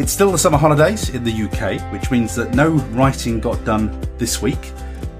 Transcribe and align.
It's 0.00 0.12
still 0.12 0.32
the 0.32 0.38
summer 0.38 0.56
holidays 0.56 1.10
in 1.10 1.24
the 1.24 1.42
UK, 1.42 1.92
which 1.92 2.10
means 2.10 2.34
that 2.34 2.54
no 2.54 2.70
writing 2.96 3.38
got 3.38 3.62
done 3.66 4.00
this 4.16 4.40
week. 4.40 4.72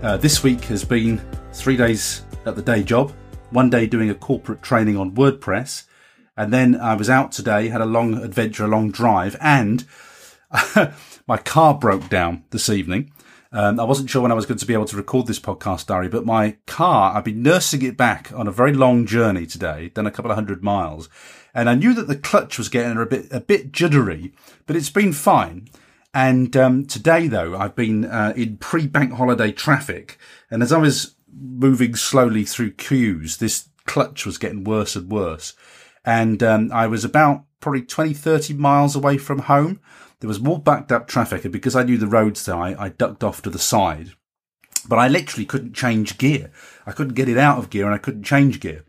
Uh, 0.03 0.17
this 0.17 0.43
week 0.43 0.65
has 0.65 0.87
been 0.87 1.21
three 1.53 1.77
days 1.77 2.25
at 2.47 2.57
the 2.57 2.63
day 2.63 2.83
job, 2.83 3.13
one 3.51 3.69
day 3.69 3.87
doing 3.87 4.09
a 4.09 4.15
corporate 4.15 4.63
training 4.63 4.97
on 4.97 5.15
WordPress, 5.15 5.85
and 6.39 6.51
then 6.51 6.77
I 6.77 6.95
was 6.95 7.11
out 7.11 7.31
today, 7.31 7.69
had 7.69 7.83
a 7.83 7.85
long 7.85 8.25
adventure, 8.25 8.65
a 8.65 8.69
long 8.69 8.91
drive, 8.91 9.37
and 9.39 9.85
my 11.29 11.37
car 11.37 11.75
broke 11.75 12.09
down 12.09 12.45
this 12.49 12.71
evening. 12.71 13.13
Um, 13.53 13.81
I 13.81 13.85
wasn't 13.85 14.09
sure 14.09 14.23
when 14.23 14.31
I 14.31 14.37
was 14.37 14.47
going 14.47 14.59
to 14.59 14.67
be 14.67 14.75
able 14.75 14.85
to 14.87 14.97
record 14.97 15.27
this 15.27 15.41
podcast 15.41 15.87
diary, 15.87 16.09
but 16.09 16.25
my 16.25 16.57
car, 16.67 17.17
I've 17.17 17.25
been 17.25 17.43
nursing 17.43 17.83
it 17.83 17.97
back 17.97 18.33
on 18.33 18.47
a 18.47 18.53
very 18.53 18.73
long 18.73 19.07
journey 19.07 19.45
today, 19.45 19.89
done 19.89 20.07
a 20.07 20.13
couple 20.13 20.31
of 20.31 20.37
hundred 20.37 20.63
miles, 20.63 21.09
and 21.53 21.69
I 21.69 21.75
knew 21.75 21.93
that 21.95 22.07
the 22.07 22.17
clutch 22.17 22.59
was 22.59 22.69
getting 22.69 22.97
a 22.97 23.07
bit 23.07 23.27
a 23.33 23.41
bit 23.41 23.73
juddery, 23.73 24.33
but 24.67 24.77
it's 24.77 24.91
been 24.91 25.13
fine. 25.13 25.69
And 26.15 26.57
um, 26.57 26.87
today, 26.87 27.27
though, 27.27 27.57
I've 27.57 27.75
been 27.75 28.05
uh, 28.05 28.33
in 28.37 28.57
pre-bank 28.59 29.15
holiday 29.15 29.51
traffic, 29.51 30.19
and 30.49 30.63
as 30.63 30.73
I 30.73 30.79
was 30.79 31.17
moving 31.33 31.97
slowly 31.97 32.45
through 32.45 32.73
queues, 32.73 33.39
this 33.39 33.69
clutch 33.85 34.27
was 34.27 34.39
getting 34.39 34.63
worse 34.63 34.95
and 34.95 35.11
worse. 35.11 35.55
And 36.05 36.43
um, 36.43 36.71
I 36.73 36.87
was 36.87 37.05
about 37.05 37.45
probably 37.61 37.83
20, 37.83 38.15
30 38.15 38.55
miles 38.55 38.97
away 38.97 39.19
from 39.19 39.41
home. 39.41 39.81
There 40.21 40.29
was 40.29 40.41
more 40.41 40.59
backed 40.59 40.93
up 40.93 41.09
traffic, 41.09 41.45
and 41.45 41.53
because 41.53 41.75
I 41.75 41.83
knew 41.83 41.97
the 41.97 42.07
roads 42.07 42.45
there, 42.45 42.57
I, 42.57 42.75
I 42.79 42.89
ducked 42.91 43.25
off 43.25 43.43
to 43.43 43.51
the 43.51 43.59
side. 43.59 44.13
But 44.89 44.99
I 44.99 45.09
literally 45.09 45.47
couldn't 45.47 45.75
change 45.75 46.19
gear. 46.19 46.51
I 46.87 46.93
couldn't 46.93 47.15
get 47.15 47.29
it 47.29 47.39
out 47.39 47.59
of 47.59 47.71
gear, 47.71 47.87
and 47.87 47.95
I 47.95 47.99
couldn't 47.99 48.25
change 48.25 48.61
gear. 48.61 48.85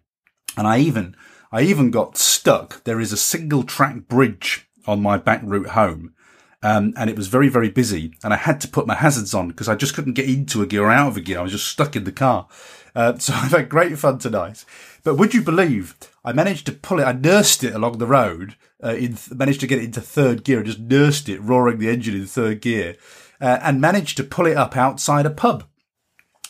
And 0.57 0.67
I 0.67 0.79
even 0.79 1.15
I 1.51 1.63
even 1.63 1.91
got 1.91 2.17
stuck. 2.17 2.83
There 2.83 2.99
is 2.99 3.11
a 3.11 3.17
single 3.17 3.63
track 3.63 4.07
bridge 4.07 4.69
on 4.85 5.01
my 5.01 5.17
back 5.17 5.41
route 5.43 5.69
home. 5.69 6.13
Um, 6.63 6.93
and 6.95 7.09
it 7.09 7.17
was 7.17 7.27
very, 7.27 7.49
very 7.49 7.69
busy. 7.69 8.13
And 8.23 8.33
I 8.33 8.37
had 8.37 8.61
to 8.61 8.67
put 8.67 8.87
my 8.87 8.95
hazards 8.95 9.33
on 9.33 9.47
because 9.47 9.67
I 9.67 9.75
just 9.75 9.95
couldn't 9.95 10.13
get 10.13 10.29
into 10.29 10.61
a 10.61 10.67
gear 10.67 10.83
or 10.83 10.91
out 10.91 11.09
of 11.09 11.17
a 11.17 11.21
gear. 11.21 11.39
I 11.39 11.43
was 11.43 11.51
just 11.51 11.67
stuck 11.67 11.95
in 11.95 12.03
the 12.03 12.11
car. 12.11 12.47
Uh, 12.95 13.17
so 13.17 13.33
I've 13.33 13.51
had 13.51 13.69
great 13.69 13.97
fun 13.97 14.19
tonight. 14.19 14.63
But 15.03 15.15
would 15.15 15.33
you 15.33 15.41
believe 15.41 15.95
I 16.23 16.33
managed 16.33 16.65
to 16.67 16.71
pull 16.71 16.99
it? 16.99 17.03
I 17.03 17.13
nursed 17.13 17.63
it 17.63 17.73
along 17.73 17.97
the 17.97 18.07
road, 18.07 18.55
uh, 18.83 18.93
in, 18.93 19.17
managed 19.31 19.61
to 19.61 19.67
get 19.67 19.79
it 19.79 19.85
into 19.85 20.01
third 20.01 20.43
gear 20.43 20.57
and 20.57 20.67
just 20.67 20.79
nursed 20.79 21.29
it, 21.29 21.39
roaring 21.39 21.79
the 21.79 21.89
engine 21.89 22.15
in 22.15 22.25
third 22.25 22.61
gear, 22.61 22.95
uh, 23.39 23.59
and 23.61 23.81
managed 23.81 24.17
to 24.17 24.23
pull 24.23 24.45
it 24.45 24.57
up 24.57 24.77
outside 24.77 25.25
a 25.25 25.31
pub. 25.31 25.63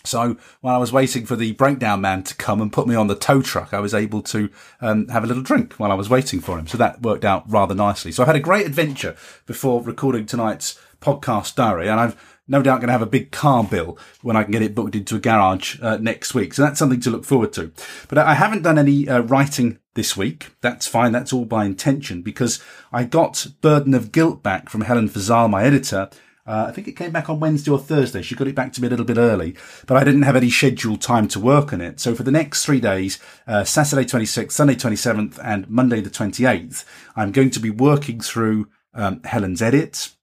So 0.03 0.37
while 0.61 0.75
I 0.75 0.79
was 0.79 0.91
waiting 0.91 1.25
for 1.25 1.35
the 1.35 1.51
breakdown 1.53 2.01
man 2.01 2.23
to 2.23 2.35
come 2.35 2.61
and 2.61 2.73
put 2.73 2.87
me 2.87 2.95
on 2.95 3.07
the 3.07 3.15
tow 3.15 3.41
truck, 3.41 3.73
I 3.73 3.79
was 3.79 3.93
able 3.93 4.21
to 4.23 4.49
um, 4.81 5.07
have 5.09 5.23
a 5.23 5.27
little 5.27 5.43
drink 5.43 5.73
while 5.73 5.91
I 5.91 5.95
was 5.95 6.09
waiting 6.09 6.39
for 6.39 6.57
him. 6.57 6.67
So 6.67 6.77
that 6.77 7.01
worked 7.01 7.23
out 7.23 7.49
rather 7.49 7.75
nicely. 7.75 8.11
So 8.11 8.23
I 8.23 8.25
had 8.25 8.35
a 8.35 8.39
great 8.39 8.65
adventure 8.65 9.15
before 9.45 9.81
recording 9.83 10.25
tonight's 10.25 10.79
podcast 11.01 11.55
diary, 11.55 11.87
and 11.87 11.99
I've 11.99 12.30
no 12.51 12.61
doubt 12.61 12.81
going 12.81 12.87
to 12.87 12.93
have 12.93 13.01
a 13.01 13.07
big 13.07 13.31
car 13.31 13.63
bill 13.63 13.97
when 14.21 14.35
I 14.35 14.43
can 14.43 14.51
get 14.51 14.61
it 14.61 14.75
booked 14.75 14.95
into 14.95 15.15
a 15.15 15.19
garage 15.19 15.79
uh, 15.81 15.97
next 15.97 16.33
week. 16.33 16.53
So 16.53 16.61
that's 16.61 16.77
something 16.77 17.01
to 17.01 17.09
look 17.09 17.25
forward 17.25 17.53
to. 17.53 17.71
But 18.07 18.19
I 18.19 18.35
haven't 18.35 18.61
done 18.61 18.77
any 18.77 19.09
uh, 19.09 19.21
writing 19.21 19.79
this 19.95 20.15
week. 20.15 20.51
That's 20.61 20.85
fine. 20.85 21.11
That's 21.11 21.33
all 21.33 21.45
by 21.45 21.65
intention 21.65 22.21
because 22.21 22.61
I 22.93 23.05
got 23.05 23.47
Burden 23.61 23.93
of 23.93 24.11
Guilt 24.11 24.43
back 24.43 24.69
from 24.69 24.81
Helen 24.81 25.09
Fazal, 25.09 25.49
my 25.49 25.63
editor, 25.63 26.09
uh, 26.45 26.65
I 26.67 26.71
think 26.71 26.87
it 26.87 26.97
came 26.97 27.11
back 27.11 27.29
on 27.29 27.39
Wednesday 27.39 27.71
or 27.71 27.77
Thursday. 27.77 28.21
She 28.21 28.35
got 28.35 28.47
it 28.47 28.55
back 28.55 28.73
to 28.73 28.81
me 28.81 28.87
a 28.87 28.89
little 28.89 29.05
bit 29.05 29.17
early, 29.17 29.55
but 29.85 29.97
I 29.97 30.03
didn't 30.03 30.23
have 30.23 30.35
any 30.35 30.49
scheduled 30.49 31.01
time 31.01 31.27
to 31.29 31.39
work 31.39 31.71
on 31.71 31.81
it. 31.81 31.99
So 31.99 32.15
for 32.15 32.23
the 32.23 32.31
next 32.31 32.65
three 32.65 32.79
days, 32.79 33.19
uh, 33.47 33.63
Saturday 33.63 34.05
26th, 34.05 34.51
Sunday 34.51 34.75
27th, 34.75 35.39
and 35.43 35.69
Monday 35.69 36.01
the 36.01 36.09
28th, 36.09 36.83
I'm 37.15 37.31
going 37.31 37.51
to 37.51 37.59
be 37.59 37.69
working 37.69 38.19
through 38.19 38.67
um, 38.93 39.21
Helen's 39.23 39.61
edits 39.61 40.17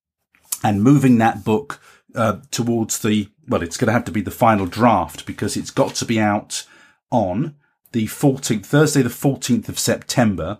and 0.65 0.83
moving 0.83 1.19
that 1.19 1.44
book 1.44 1.81
uh, 2.15 2.39
towards 2.51 3.01
the, 3.01 3.29
well, 3.47 3.63
it's 3.63 3.77
going 3.77 3.87
to 3.87 3.93
have 3.93 4.05
to 4.05 4.13
be 4.13 4.21
the 4.21 4.31
final 4.31 4.67
draft 4.67 5.27
because 5.27 5.57
it's 5.57 5.71
got 5.71 5.95
to 5.97 6.05
be 6.05 6.19
out 6.21 6.67
on 7.11 7.55
the 7.93 8.07
14th, 8.07 8.67
Thursday, 8.67 9.03
the 9.03 9.09
14th 9.09 9.69
of 9.69 9.79
September. 9.79 10.59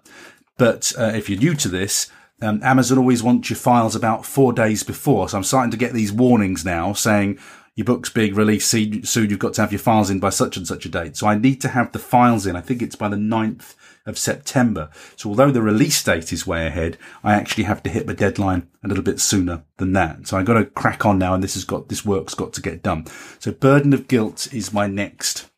But 0.57 0.93
uh, 0.99 1.13
if 1.15 1.29
you're 1.29 1.39
new 1.39 1.55
to 1.55 1.69
this, 1.69 2.11
um, 2.41 2.61
Amazon 2.63 2.99
always 2.99 3.23
wants 3.23 3.51
your 3.51 3.57
files 3.57 3.97
about 3.97 4.25
four 4.25 4.53
days 4.53 4.83
before. 4.83 5.29
So 5.29 5.37
I'm 5.37 5.45
starting 5.45 5.71
to 5.73 5.77
get 5.77 5.93
these 5.93 6.13
warnings 6.13 6.65
now 6.65 6.93
saying 6.93 7.39
your 7.75 7.85
book's 7.85 8.11
being 8.11 8.35
released 8.35 8.69
soon. 8.69 9.31
You've 9.31 9.39
got 9.39 9.55
to 9.55 9.61
have 9.61 9.73
your 9.73 9.79
files 9.79 10.11
in 10.11 10.21
by 10.21 10.31
such 10.31 10.57
and 10.57 10.67
such 10.67 10.85
a 10.87 10.89
date. 10.89 11.17
So 11.17 11.27
I 11.27 11.37
need 11.37 11.61
to 11.63 11.69
have 11.69 11.93
the 11.93 11.99
files 11.99 12.47
in. 12.47 12.57
I 12.57 12.61
think 12.61 12.83
it's 12.83 12.97
by 12.97 13.09
the 13.09 13.17
9th 13.17 13.75
of 14.09 14.19
September. 14.19 14.91
So 15.17 15.29
although 15.29 15.51
the 15.51 15.63
release 15.63 16.03
date 16.03 16.33
is 16.33 16.47
way 16.47 16.67
ahead, 16.67 16.97
I 17.23 17.35
actually 17.35 17.65
have 17.65 17.83
to 17.85 17.91
hit 17.91 18.07
the 18.07 18.15
deadline 18.15 18.67
a 18.83 18.89
little 18.89 19.05
bit 19.05 19.21
sooner 19.21 19.63
than 19.77 19.93
that. 19.93 20.27
So 20.27 20.37
I 20.37 20.43
got 20.43 20.55
to 20.55 20.65
crack 20.65 21.05
on 21.07 21.19
now 21.19 21.35
and 21.35 21.45
this 21.45 21.55
has 21.55 21.65
got, 21.65 21.89
this 21.89 22.05
work's 22.05 22.35
got 22.35 22.53
to 22.55 22.63
get 22.63 22.83
done. 22.83 23.07
So 23.39 23.53
burden 23.53 23.93
of 23.93 24.09
guilt 24.09 24.53
is 24.53 24.73
my 24.73 24.87
next 24.87 25.51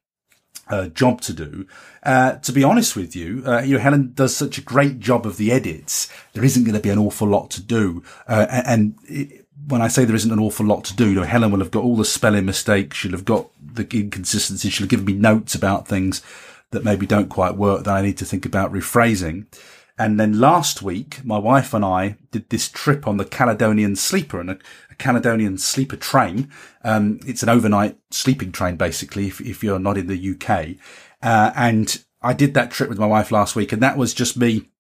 uh, 0.69 0.89
job 0.89 1.21
to 1.23 1.33
do. 1.33 1.67
Uh, 2.03 2.33
to 2.37 2.53
be 2.53 2.65
honest 2.65 2.97
with 2.97 3.15
you, 3.15 3.43
uh, 3.47 3.61
you 3.61 3.77
know, 3.77 3.81
Helen 3.81 4.13
does 4.15 4.35
such 4.37 4.59
a 4.59 4.63
great 4.63 4.99
job 4.99 5.27
of 5.27 5.37
the 5.37 5.53
edits. 5.53 6.11
There 6.33 6.45
isn't 6.45 6.65
going 6.65 6.75
to 6.75 6.81
be 6.81 6.91
an 6.91 6.99
awful 6.99 7.29
lot 7.29 7.51
to 7.53 7.63
do. 7.63 8.03
Uh, 8.27 8.47
and 8.51 8.97
it, 9.05 9.47
when 9.69 9.83
I 9.83 9.89
say 9.89 10.05
there 10.05 10.17
isn't 10.17 10.33
an 10.33 10.39
awful 10.39 10.67
lot 10.67 10.85
to 10.85 10.97
do, 10.97 11.09
you 11.09 11.15
know, 11.15 11.23
Helen 11.23 11.53
will 11.53 11.61
have 11.61 11.71
got 11.71 11.85
all 11.85 11.97
the 11.97 12.05
spelling 12.05 12.47
mistakes. 12.47 12.97
She'll 12.97 13.13
have 13.13 13.25
got 13.25 13.49
the 13.63 13.87
inconsistencies. 13.93 14.73
She'll 14.73 14.85
have 14.85 14.91
given 14.91 15.07
me 15.07 15.13
notes 15.13 15.55
about 15.55 15.87
things 15.87 16.23
that 16.71 16.85
maybe 16.85 17.07
don't 17.07 17.29
quite 17.29 17.57
work 17.57 17.85
that 17.85 17.95
I 17.95 18.03
need 18.03 18.19
to 18.19 18.25
think 18.25 18.47
about 18.47 18.73
rephrasing. 18.73 19.47
And 19.99 20.19
then 20.19 20.41
last 20.41 20.81
week, 20.81 21.23
my 21.25 21.37
wife 21.37 21.75
and 21.75 21.85
I 21.85 22.17
did 22.31 22.49
this 22.49 22.69
trip 22.69 23.07
on 23.07 23.19
the 23.19 23.25
Caledonian 23.25 23.97
Sleeper 23.97 24.41
and 24.41 24.51
a, 24.51 24.59
a 24.91 24.95
Caledonian 24.95 25.59
Sleeper 25.59 25.97
train. 25.97 26.51
Um, 26.83 27.21
it's 27.27 27.43
an 27.43 27.51
overnight 27.51 27.99
sleeping 28.11 28.51
train, 28.51 28.77
basically, 28.77 29.27
if, 29.27 29.41
if 29.43 29.63
you're 29.63 29.79
not 29.79 29.99
in 29.99 30.07
the 30.07 30.31
UK. 30.31 30.77
Uh, 31.23 31.53
and 31.55 32.03
I 32.23 32.33
did 32.33 32.55
that 32.55 32.71
trip 32.71 32.89
with 32.89 32.99
my 32.99 33.07
wife 33.07 33.31
last 33.31 33.55
week 33.57 33.73
and 33.73 33.83
that 33.83 33.99
was 33.99 34.15
just 34.15 34.37
me 34.37 34.71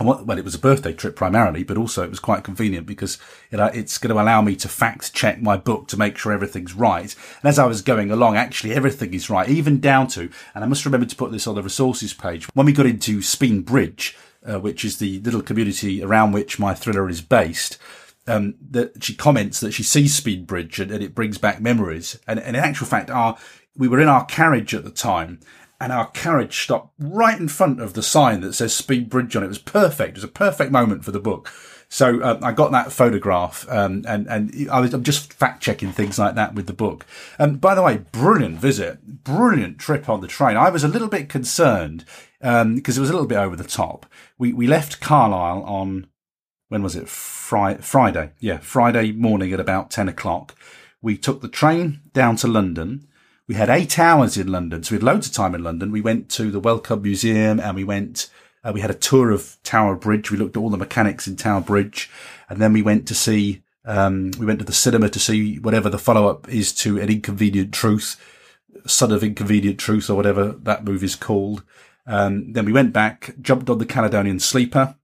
well, 0.00 0.38
it 0.38 0.44
was 0.44 0.54
a 0.54 0.58
birthday 0.58 0.92
trip 0.92 1.14
primarily, 1.14 1.62
but 1.62 1.76
also 1.76 2.02
it 2.02 2.10
was 2.10 2.18
quite 2.18 2.42
convenient 2.42 2.86
because 2.86 3.18
it, 3.50 3.60
uh, 3.60 3.70
it's 3.72 3.98
going 3.98 4.14
to 4.14 4.20
allow 4.20 4.42
me 4.42 4.56
to 4.56 4.68
fact 4.68 5.14
check 5.14 5.40
my 5.40 5.56
book 5.56 5.88
to 5.88 5.96
make 5.96 6.18
sure 6.18 6.32
everything's 6.32 6.74
right. 6.74 7.14
And 7.42 7.48
as 7.48 7.58
I 7.58 7.66
was 7.66 7.82
going 7.82 8.10
along, 8.10 8.36
actually 8.36 8.74
everything 8.74 9.14
is 9.14 9.30
right, 9.30 9.48
even 9.48 9.80
down 9.80 10.08
to, 10.08 10.30
and 10.54 10.64
I 10.64 10.66
must 10.66 10.84
remember 10.84 11.06
to 11.06 11.16
put 11.16 11.30
this 11.30 11.46
on 11.46 11.54
the 11.54 11.62
resources 11.62 12.12
page. 12.12 12.46
When 12.54 12.66
we 12.66 12.72
got 12.72 12.86
into 12.86 13.22
Spean 13.22 13.62
Bridge, 13.62 14.16
uh, 14.44 14.58
which 14.58 14.84
is 14.84 14.98
the 14.98 15.20
little 15.20 15.42
community 15.42 16.02
around 16.02 16.32
which 16.32 16.58
my 16.58 16.74
thriller 16.74 17.08
is 17.08 17.20
based, 17.20 17.78
um, 18.26 18.54
that 18.70 19.04
she 19.04 19.14
comments 19.14 19.60
that 19.60 19.72
she 19.72 19.82
sees 19.82 20.14
Spean 20.14 20.44
Bridge 20.44 20.80
and, 20.80 20.90
and 20.90 21.02
it 21.02 21.14
brings 21.14 21.38
back 21.38 21.60
memories. 21.60 22.18
And, 22.26 22.40
and, 22.40 22.56
in 22.56 22.62
actual 22.62 22.86
fact, 22.86 23.10
our 23.10 23.36
we 23.76 23.88
were 23.88 24.00
in 24.00 24.08
our 24.08 24.24
carriage 24.24 24.74
at 24.74 24.84
the 24.84 24.90
time, 24.90 25.40
and 25.80 25.92
our 25.92 26.10
carriage 26.10 26.62
stopped 26.62 26.94
right 26.98 27.38
in 27.38 27.48
front 27.48 27.80
of 27.80 27.94
the 27.94 28.02
sign 28.02 28.40
that 28.40 28.54
says 28.54 28.74
Spean 28.74 29.04
Bridge 29.04 29.36
on 29.36 29.42
it. 29.42 29.46
It 29.46 29.48
was 29.48 29.58
perfect. 29.58 30.10
It 30.10 30.14
was 30.16 30.24
a 30.24 30.28
perfect 30.28 30.70
moment 30.70 31.04
for 31.04 31.12
the 31.12 31.20
book. 31.20 31.50
So 31.88 32.20
uh, 32.22 32.40
I 32.42 32.52
got 32.52 32.72
that 32.72 32.90
photograph, 32.90 33.66
um, 33.68 34.04
and 34.08 34.26
and 34.26 34.68
I 34.68 34.80
was, 34.80 34.92
I'm 34.92 35.04
just 35.04 35.32
fact 35.32 35.62
checking 35.62 35.92
things 35.92 36.18
like 36.18 36.34
that 36.34 36.54
with 36.54 36.66
the 36.66 36.72
book. 36.72 37.06
And 37.38 37.52
um, 37.52 37.58
by 37.58 37.74
the 37.74 37.82
way, 37.82 37.98
brilliant 37.98 38.58
visit, 38.58 39.22
brilliant 39.22 39.78
trip 39.78 40.08
on 40.08 40.20
the 40.20 40.26
train. 40.26 40.56
I 40.56 40.70
was 40.70 40.82
a 40.82 40.88
little 40.88 41.06
bit 41.06 41.28
concerned 41.28 42.04
because 42.40 42.62
um, 42.62 42.78
it 42.78 42.86
was 42.86 43.10
a 43.10 43.12
little 43.12 43.28
bit 43.28 43.38
over 43.38 43.54
the 43.54 43.62
top. 43.62 44.06
We 44.38 44.52
we 44.52 44.66
left 44.66 45.00
Carlisle 45.00 45.62
on 45.62 46.08
when 46.68 46.82
was 46.82 46.96
it? 46.96 47.08
Fri- 47.08 47.76
Friday, 47.76 48.32
yeah, 48.40 48.58
Friday 48.58 49.12
morning 49.12 49.52
at 49.52 49.60
about 49.60 49.90
ten 49.90 50.08
o'clock. 50.08 50.56
We 51.00 51.16
took 51.16 51.42
the 51.42 51.48
train 51.48 52.00
down 52.12 52.34
to 52.36 52.48
London. 52.48 53.06
We 53.46 53.54
had 53.54 53.68
eight 53.68 53.98
hours 53.98 54.36
in 54.38 54.48
London, 54.48 54.82
so 54.82 54.92
we 54.92 54.96
had 54.96 55.02
loads 55.02 55.26
of 55.26 55.34
time 55.34 55.54
in 55.54 55.62
London. 55.62 55.92
We 55.92 56.00
went 56.00 56.30
to 56.30 56.50
the 56.50 56.60
Wellcome 56.60 57.02
Museum 57.02 57.60
and 57.60 57.76
we 57.76 57.84
went 57.84 58.30
uh, 58.64 58.72
we 58.72 58.80
had 58.80 58.90
a 58.90 58.94
tour 58.94 59.30
of 59.30 59.58
Tower 59.62 59.94
Bridge. 59.94 60.30
We 60.30 60.38
looked 60.38 60.56
at 60.56 60.60
all 60.60 60.70
the 60.70 60.78
mechanics 60.78 61.28
in 61.28 61.36
Tower 61.36 61.60
Bridge, 61.60 62.10
and 62.48 62.60
then 62.60 62.72
we 62.72 62.82
went 62.82 63.06
to 63.08 63.14
see. 63.14 63.62
Um, 63.86 64.30
we 64.38 64.46
went 64.46 64.60
to 64.60 64.64
the 64.64 64.72
cinema 64.72 65.10
to 65.10 65.18
see 65.18 65.58
whatever 65.58 65.90
the 65.90 65.98
follow 65.98 66.26
up 66.26 66.48
is 66.48 66.72
to 66.76 66.98
an 66.98 67.10
Inconvenient 67.10 67.74
Truth, 67.74 68.18
Son 68.86 69.12
of 69.12 69.22
Inconvenient 69.22 69.78
Truth, 69.78 70.08
or 70.08 70.14
whatever 70.14 70.52
that 70.52 70.84
movie's 70.84 71.16
called. 71.16 71.62
Um, 72.06 72.54
then 72.54 72.64
we 72.64 72.72
went 72.72 72.94
back, 72.94 73.34
jumped 73.42 73.68
on 73.68 73.76
the 73.76 73.84
Caledonian 73.84 74.40
Sleeper, 74.40 74.96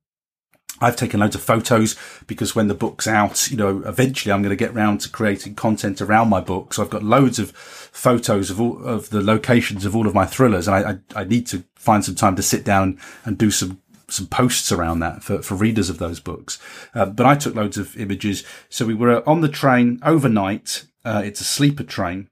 I've 0.80 0.96
taken 0.96 1.20
loads 1.20 1.34
of 1.34 1.42
photos 1.42 1.96
because 2.26 2.54
when 2.54 2.68
the 2.68 2.74
book's 2.74 3.06
out, 3.06 3.50
you 3.50 3.56
know, 3.56 3.82
eventually 3.84 4.32
I'm 4.32 4.42
going 4.42 4.50
to 4.50 4.56
get 4.56 4.74
round 4.74 5.00
to 5.02 5.10
creating 5.10 5.54
content 5.54 6.00
around 6.00 6.28
my 6.28 6.40
book. 6.40 6.72
So 6.72 6.82
I've 6.82 6.90
got 6.90 7.02
loads 7.02 7.38
of 7.38 7.52
photos 7.52 8.50
of 8.50 8.60
all 8.60 8.82
of 8.84 9.10
the 9.10 9.22
locations 9.22 9.84
of 9.84 9.94
all 9.94 10.06
of 10.06 10.14
my 10.14 10.24
thrillers. 10.24 10.68
And 10.68 10.76
I, 10.76 10.90
I, 10.90 11.22
I 11.22 11.24
need 11.24 11.46
to 11.48 11.64
find 11.74 12.04
some 12.04 12.14
time 12.14 12.36
to 12.36 12.42
sit 12.42 12.64
down 12.64 12.98
and 13.24 13.36
do 13.36 13.50
some 13.50 13.80
some 14.08 14.26
posts 14.26 14.72
around 14.72 14.98
that 14.98 15.22
for, 15.22 15.40
for 15.40 15.54
readers 15.54 15.88
of 15.88 15.98
those 15.98 16.18
books. 16.18 16.58
Uh, 16.94 17.06
but 17.06 17.26
I 17.26 17.36
took 17.36 17.54
loads 17.54 17.78
of 17.78 17.96
images. 17.96 18.44
So 18.68 18.84
we 18.84 18.94
were 18.94 19.28
on 19.28 19.40
the 19.40 19.48
train 19.48 20.00
overnight. 20.02 20.84
Uh, 21.04 21.22
it's 21.24 21.40
a 21.40 21.44
sleeper 21.44 21.84
train 21.84 22.28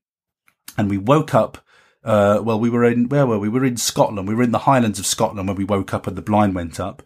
and 0.76 0.90
we 0.90 0.98
woke 0.98 1.34
up. 1.34 1.58
Uh, 2.04 2.40
well, 2.42 2.58
we 2.58 2.70
were 2.70 2.84
in, 2.84 3.08
where 3.08 3.26
were 3.26 3.38
we? 3.38 3.48
We 3.48 3.60
were 3.60 3.66
in 3.66 3.76
Scotland. 3.76 4.28
We 4.28 4.34
were 4.34 4.42
in 4.42 4.52
the 4.52 4.60
Highlands 4.60 4.98
of 4.98 5.06
Scotland 5.06 5.48
when 5.48 5.56
we 5.56 5.64
woke 5.64 5.92
up 5.92 6.06
and 6.06 6.16
the 6.16 6.22
blind 6.22 6.54
went 6.54 6.80
up. 6.80 7.02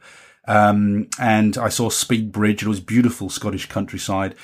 Um, 0.47 1.09
and 1.19 1.57
I 1.57 1.69
saw 1.69 1.89
Spean 1.89 2.31
Bridge. 2.31 2.63
It 2.63 2.69
was 2.69 2.81
beautiful 2.81 3.31
Scottish 3.31 3.69
countryside. 3.69 4.35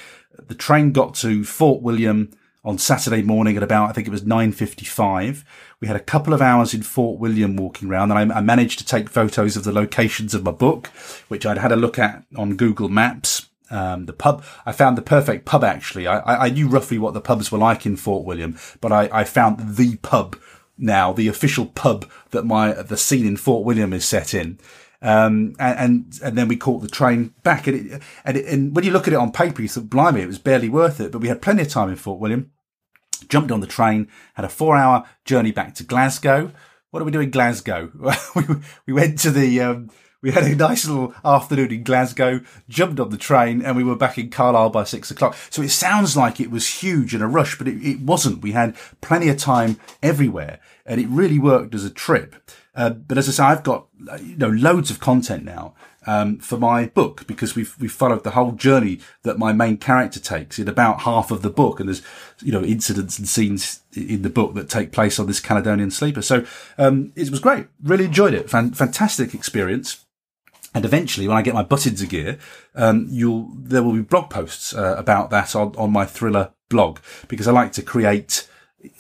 The 0.47 0.55
train 0.55 0.93
got 0.93 1.15
to 1.17 1.45
Fort 1.45 1.83
William 1.83 2.31
on 2.65 2.77
Saturday 2.79 3.23
morning 3.23 3.57
at 3.57 3.63
about, 3.63 3.89
I 3.89 3.93
think 3.93 4.07
it 4.07 4.11
was 4.11 4.23
9.55. 4.23 5.45
We 5.81 5.89
had 5.89 5.97
a 5.97 6.01
couple 6.01 6.35
of 6.35 6.43
hours 6.43 6.75
in 6.75 6.83
Fort 6.83 7.19
William 7.19 7.57
walking 7.57 7.89
around 7.89 8.11
and 8.11 8.33
I, 8.33 8.39
I, 8.39 8.41
managed 8.41 8.79
to 8.81 8.85
take 8.85 9.09
photos 9.09 9.57
of 9.57 9.65
the 9.65 9.73
locations 9.73 10.35
of 10.35 10.45
my 10.45 10.51
book, 10.51 10.89
which 11.29 11.47
I'd 11.47 11.59
had 11.59 11.73
a 11.73 11.77
look 11.77 11.99
at 11.99 12.25
on 12.37 12.57
Google 12.57 12.89
Maps. 12.89 13.47
Um, 13.71 14.07
the 14.07 14.13
pub, 14.13 14.45
I 14.67 14.73
found 14.73 14.99
the 14.99 15.03
perfect 15.03 15.45
pub 15.45 15.63
actually. 15.63 16.07
I, 16.07 16.47
I, 16.47 16.51
knew 16.51 16.69
roughly 16.69 16.99
what 16.99 17.15
the 17.15 17.21
pubs 17.21 17.53
were 17.53 17.59
like 17.59 17.87
in 17.87 17.97
Fort 17.97 18.25
William, 18.25 18.59
but 18.81 18.93
I, 18.93 19.09
I 19.13 19.25
found 19.25 19.77
the 19.77 19.97
pub 19.97 20.37
now, 20.77 21.13
the 21.13 21.29
official 21.29 21.67
pub 21.67 22.07
that 22.31 22.45
my, 22.45 22.73
the 22.73 22.97
scene 22.97 23.27
in 23.27 23.37
Fort 23.37 23.65
William 23.65 23.93
is 23.93 24.05
set 24.05 24.35
in. 24.35 24.59
Um, 25.01 25.55
and, 25.59 25.79
and, 25.79 26.21
and 26.25 26.39
then 26.39 26.49
we 26.49 26.57
caught 26.57 26.83
the 26.83 26.89
train 26.89 27.35
back. 27.43 27.67
And, 27.67 27.93
it, 27.93 28.03
and, 28.25 28.37
it, 28.37 28.47
and 28.47 28.75
when 28.75 28.85
you 28.85 28.91
look 28.91 29.07
at 29.07 29.13
it 29.13 29.19
on 29.19 29.33
paper, 29.33 29.63
you 29.63 29.69
think, 29.69 29.91
blimey, 29.91 30.23
it 30.23 30.27
was 30.27 30.39
barely 30.39 30.69
worth 30.69 31.01
it. 31.01 31.13
But 31.13 31.21
we 31.21 31.29
had 31.29 31.43
plenty 31.43 31.63
of 31.63 31.69
time 31.69 31.89
in 31.89 31.97
Fort 31.97 32.21
William. 32.21 32.51
Jumped 33.29 33.51
on 33.51 33.61
the 33.61 33.67
train, 33.67 34.09
had 34.35 34.45
a 34.45 34.49
four 34.49 34.77
hour 34.77 35.05
journey 35.25 35.51
back 35.51 35.75
to 35.75 35.85
Glasgow. 35.85 36.53
What 36.91 37.01
do 37.01 37.05
we 37.05 37.11
do 37.11 37.21
in 37.21 37.31
Glasgow? 37.31 37.91
we, 38.35 38.45
we 38.87 38.93
went 38.93 39.19
to 39.21 39.31
the, 39.31 39.61
um, 39.61 39.91
we 40.21 40.33
had 40.33 40.45
a 40.45 40.55
nice 40.55 40.87
little 40.87 41.15
afternoon 41.25 41.73
in 41.73 41.85
Glasgow, 41.85 42.41
jumped 42.69 42.99
on 42.99 43.11
the 43.11 43.17
train, 43.17 43.63
and 43.63 43.77
we 43.77 43.85
were 43.85 43.97
back 43.97 44.19
in 44.19 44.31
Carlisle 44.31 44.71
by 44.71 44.85
six 44.85 45.11
o'clock. 45.11 45.37
So 45.51 45.63
it 45.63 45.71
sounds 45.71 46.17
like 46.17 46.41
it 46.41 46.51
was 46.51 46.81
huge 46.83 47.15
and 47.15 47.23
a 47.23 47.27
rush, 47.27 47.57
but 47.57 47.69
it, 47.69 47.81
it 47.87 48.01
wasn't. 48.01 48.43
We 48.43 48.53
had 48.53 48.77
plenty 49.01 49.29
of 49.29 49.37
time 49.37 49.79
everywhere, 50.03 50.59
and 50.85 51.01
it 51.01 51.09
really 51.09 51.39
worked 51.39 51.75
as 51.75 51.85
a 51.85 51.91
trip. 51.91 52.35
Uh, 52.79 52.91
but 52.91 53.19
as 53.19 53.29
I 53.29 53.33
say, 53.33 53.43
I've 53.43 53.65
got 53.65 53.89
you 54.23 54.37
know 54.37 54.51
loads 54.51 54.89
of 54.89 55.01
content 55.01 55.45
now 55.45 55.75
um, 56.07 56.39
for 56.39 56.57
my 56.57 56.87
book 56.87 57.27
because 57.27 57.57
we've 57.57 57.75
we've 57.81 57.91
followed 57.91 58.23
the 58.23 58.31
whole 58.31 58.53
journey 58.53 59.01
that 59.25 59.37
my 59.37 59.53
main 59.53 59.79
character 59.79 60.21
takes 60.21 60.61
in 60.61 60.69
about 60.69 61.01
half 61.01 61.33
of 61.33 61.43
the 61.43 61.51
book, 61.51 61.81
and 61.81 61.89
there's 61.89 62.03
you 62.41 62.53
know 62.53 62.63
incidents 62.63 63.19
and 63.19 63.27
scenes 63.29 63.83
in 63.97 64.23
the 64.23 64.31
book 64.31 64.55
that 64.55 64.69
take 64.69 64.93
place 64.93 65.19
on 65.19 65.27
this 65.27 65.41
Caledonian 65.41 65.91
sleeper. 65.91 66.23
So 66.23 66.47
um, 66.79 67.13
it 67.17 67.31
was 67.31 67.41
great, 67.41 67.67
really 67.83 68.05
enjoyed 68.05 68.33
it, 68.33 68.49
Fan- 68.49 68.71
fantastic 68.71 69.35
experience. 69.35 70.05
And 70.73 70.85
eventually, 70.85 71.27
when 71.27 71.37
I 71.37 71.43
get 71.43 71.55
my 71.55 71.65
butt 71.65 71.85
into 71.85 72.07
gear, 72.07 72.39
um, 72.77 73.09
you'll 73.11 73.51
there 73.57 73.83
will 73.83 73.95
be 73.95 74.03
blog 74.03 74.31
posts 74.31 74.73
uh, 74.73 74.95
about 74.97 75.31
that 75.31 75.57
on, 75.57 75.75
on 75.77 75.91
my 75.91 76.07
thriller 76.07 76.53
blog 76.69 77.01
because 77.27 77.49
I 77.49 77.53
like 77.53 77.73
to 77.73 77.83
create 77.83 78.47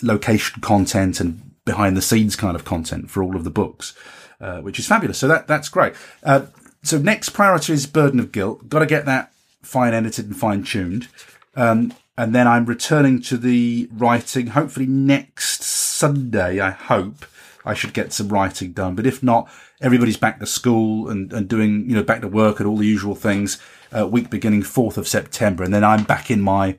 location 0.02 0.60
content 0.62 1.20
and 1.20 1.48
behind 1.68 1.94
the 1.98 2.02
scenes 2.02 2.34
kind 2.34 2.56
of 2.56 2.64
content 2.64 3.10
for 3.10 3.22
all 3.22 3.36
of 3.36 3.44
the 3.44 3.50
books, 3.50 3.94
uh, 4.40 4.60
which 4.60 4.78
is 4.78 4.86
fabulous. 4.86 5.18
So 5.18 5.28
that 5.28 5.46
that's 5.46 5.68
great. 5.68 5.92
Uh, 6.24 6.46
so 6.82 6.96
next 6.96 7.30
priority 7.30 7.74
is 7.74 7.86
Burden 7.86 8.18
of 8.18 8.32
Guilt. 8.32 8.70
Got 8.70 8.78
to 8.78 8.86
get 8.86 9.04
that 9.04 9.32
fine 9.62 9.92
edited 9.92 10.24
and 10.26 10.36
fine 10.36 10.64
tuned. 10.64 11.08
Um, 11.54 11.92
and 12.16 12.34
then 12.34 12.48
I'm 12.48 12.64
returning 12.64 13.20
to 13.22 13.36
the 13.36 13.86
writing. 13.92 14.48
Hopefully 14.48 14.86
next 14.86 15.62
Sunday. 15.62 16.58
I 16.58 16.70
hope 16.70 17.26
I 17.66 17.74
should 17.74 17.92
get 17.92 18.14
some 18.14 18.30
writing 18.30 18.72
done. 18.72 18.94
But 18.94 19.06
if 19.06 19.22
not, 19.22 19.50
everybody's 19.82 20.16
back 20.16 20.40
to 20.40 20.46
school 20.46 21.10
and, 21.10 21.30
and 21.34 21.48
doing 21.48 21.88
you 21.88 21.94
know 21.94 22.02
back 22.02 22.22
to 22.22 22.28
work 22.28 22.60
and 22.60 22.66
all 22.66 22.78
the 22.78 22.86
usual 22.86 23.14
things. 23.14 23.60
Uh, 23.94 24.06
week 24.06 24.28
beginning 24.30 24.62
4th 24.62 24.98
of 24.98 25.08
September, 25.08 25.64
and 25.64 25.72
then 25.72 25.82
I'm 25.82 26.04
back 26.04 26.30
in 26.30 26.42
my 26.42 26.76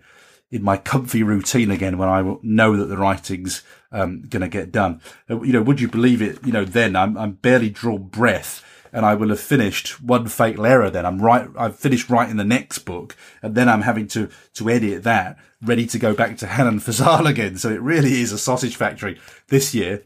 in 0.51 0.63
my 0.63 0.77
comfy 0.77 1.23
routine 1.23 1.69
again 1.69 1.97
when 1.97 2.09
I 2.09 2.37
know 2.41 2.75
that 2.75 2.85
the 2.85 2.97
writing's 2.97 3.61
um, 3.91 4.23
going 4.23 4.41
to 4.41 4.47
get 4.47 4.71
done. 4.71 5.01
Uh, 5.29 5.41
you 5.41 5.53
know, 5.53 5.61
would 5.61 5.79
you 5.79 5.87
believe 5.87 6.21
it? 6.21 6.39
You 6.45 6.51
know, 6.51 6.65
then 6.65 6.95
I'm, 6.95 7.17
I'm 7.17 7.33
barely 7.33 7.69
draw 7.69 7.97
breath 7.97 8.63
and 8.91 9.05
I 9.05 9.13
will 9.13 9.29
have 9.29 9.39
finished 9.39 10.01
one 10.01 10.27
fatal 10.27 10.65
error. 10.65 10.89
Then 10.89 11.05
I'm 11.05 11.21
right. 11.21 11.47
I've 11.57 11.75
finished 11.75 12.09
writing 12.09 12.37
the 12.37 12.43
next 12.43 12.79
book 12.79 13.15
and 13.41 13.53
then 13.53 13.69
I'm 13.69 13.83
having 13.83 14.07
to, 14.09 14.29
to 14.55 14.69
edit 14.69 15.03
that 15.03 15.37
ready 15.61 15.85
to 15.85 15.99
go 15.99 16.13
back 16.13 16.37
to 16.37 16.47
Helen 16.47 16.79
Fazal 16.79 17.27
again. 17.29 17.57
So 17.57 17.69
it 17.69 17.81
really 17.81 18.21
is 18.21 18.31
a 18.31 18.37
sausage 18.37 18.75
factory 18.75 19.19
this 19.47 19.75
year. 19.75 20.03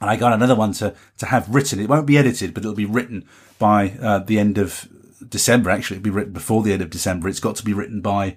And 0.00 0.08
I 0.08 0.16
got 0.16 0.32
another 0.32 0.54
one 0.54 0.72
to, 0.74 0.94
to 1.18 1.26
have 1.26 1.52
written. 1.52 1.80
It 1.80 1.88
won't 1.88 2.06
be 2.06 2.18
edited, 2.18 2.54
but 2.54 2.62
it'll 2.62 2.74
be 2.74 2.84
written 2.84 3.28
by 3.58 3.90
uh, 4.00 4.20
the 4.20 4.38
end 4.38 4.56
of 4.56 4.88
December. 5.28 5.70
Actually, 5.70 5.96
it'll 5.96 6.04
be 6.04 6.10
written 6.10 6.32
before 6.32 6.62
the 6.62 6.72
end 6.72 6.82
of 6.82 6.90
December. 6.90 7.28
It's 7.28 7.40
got 7.40 7.56
to 7.56 7.64
be 7.64 7.72
written 7.74 8.00
by 8.00 8.36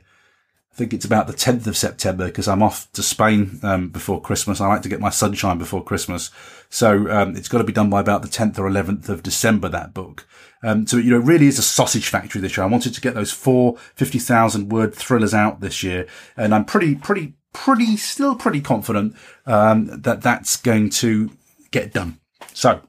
I 0.72 0.78
think 0.78 0.94
it's 0.94 1.06
about 1.06 1.28
the 1.28 1.34
10th 1.34 1.68
of 1.68 1.76
September 1.76 2.28
because 2.28 2.48
I'm 2.48 2.64
off 2.64 2.90
to 2.94 3.04
Spain 3.04 3.60
um, 3.62 3.90
before 3.90 4.22
Christmas. 4.22 4.62
I 4.62 4.68
like 4.68 4.82
to 4.84 4.90
get 4.90 5.02
my 5.02 5.10
sunshine 5.10 5.58
before 5.58 5.84
Christmas. 5.84 6.32
So 6.70 7.12
um, 7.12 7.36
it's 7.36 7.50
got 7.50 7.58
to 7.58 7.66
be 7.66 7.74
done 7.74 7.90
by 7.90 8.00
about 8.00 8.22
the 8.22 8.30
10th 8.30 8.58
or 8.58 8.70
11th 8.70 9.10
of 9.10 9.22
December, 9.22 9.68
that 9.68 9.94
book. 9.94 10.26
Um, 10.64 10.88
so, 10.88 10.96
you 10.96 11.12
know, 11.12 11.18
it 11.18 11.26
really 11.26 11.48
is 11.48 11.60
a 11.60 11.64
sausage 11.64 12.08
factory 12.08 12.40
this 12.40 12.56
year. 12.56 12.64
I 12.64 12.70
wanted 12.70 12.94
to 12.94 13.02
get 13.02 13.16
those 13.16 13.34
four 13.34 13.78
50,000 13.96 14.70
word 14.70 14.96
thrillers 14.96 15.34
out 15.34 15.60
this 15.60 15.84
year. 15.84 16.08
And 16.38 16.56
I'm 16.56 16.64
pretty, 16.64 16.96
pretty, 16.96 17.34
pretty, 17.52 17.98
still 17.98 18.36
pretty 18.36 18.62
confident 18.62 19.16
um, 19.46 19.88
that 19.88 20.22
that's 20.22 20.56
going 20.56 20.90
to 20.92 21.32
get 21.72 21.92
done. 21.92 22.20
So 22.54 22.80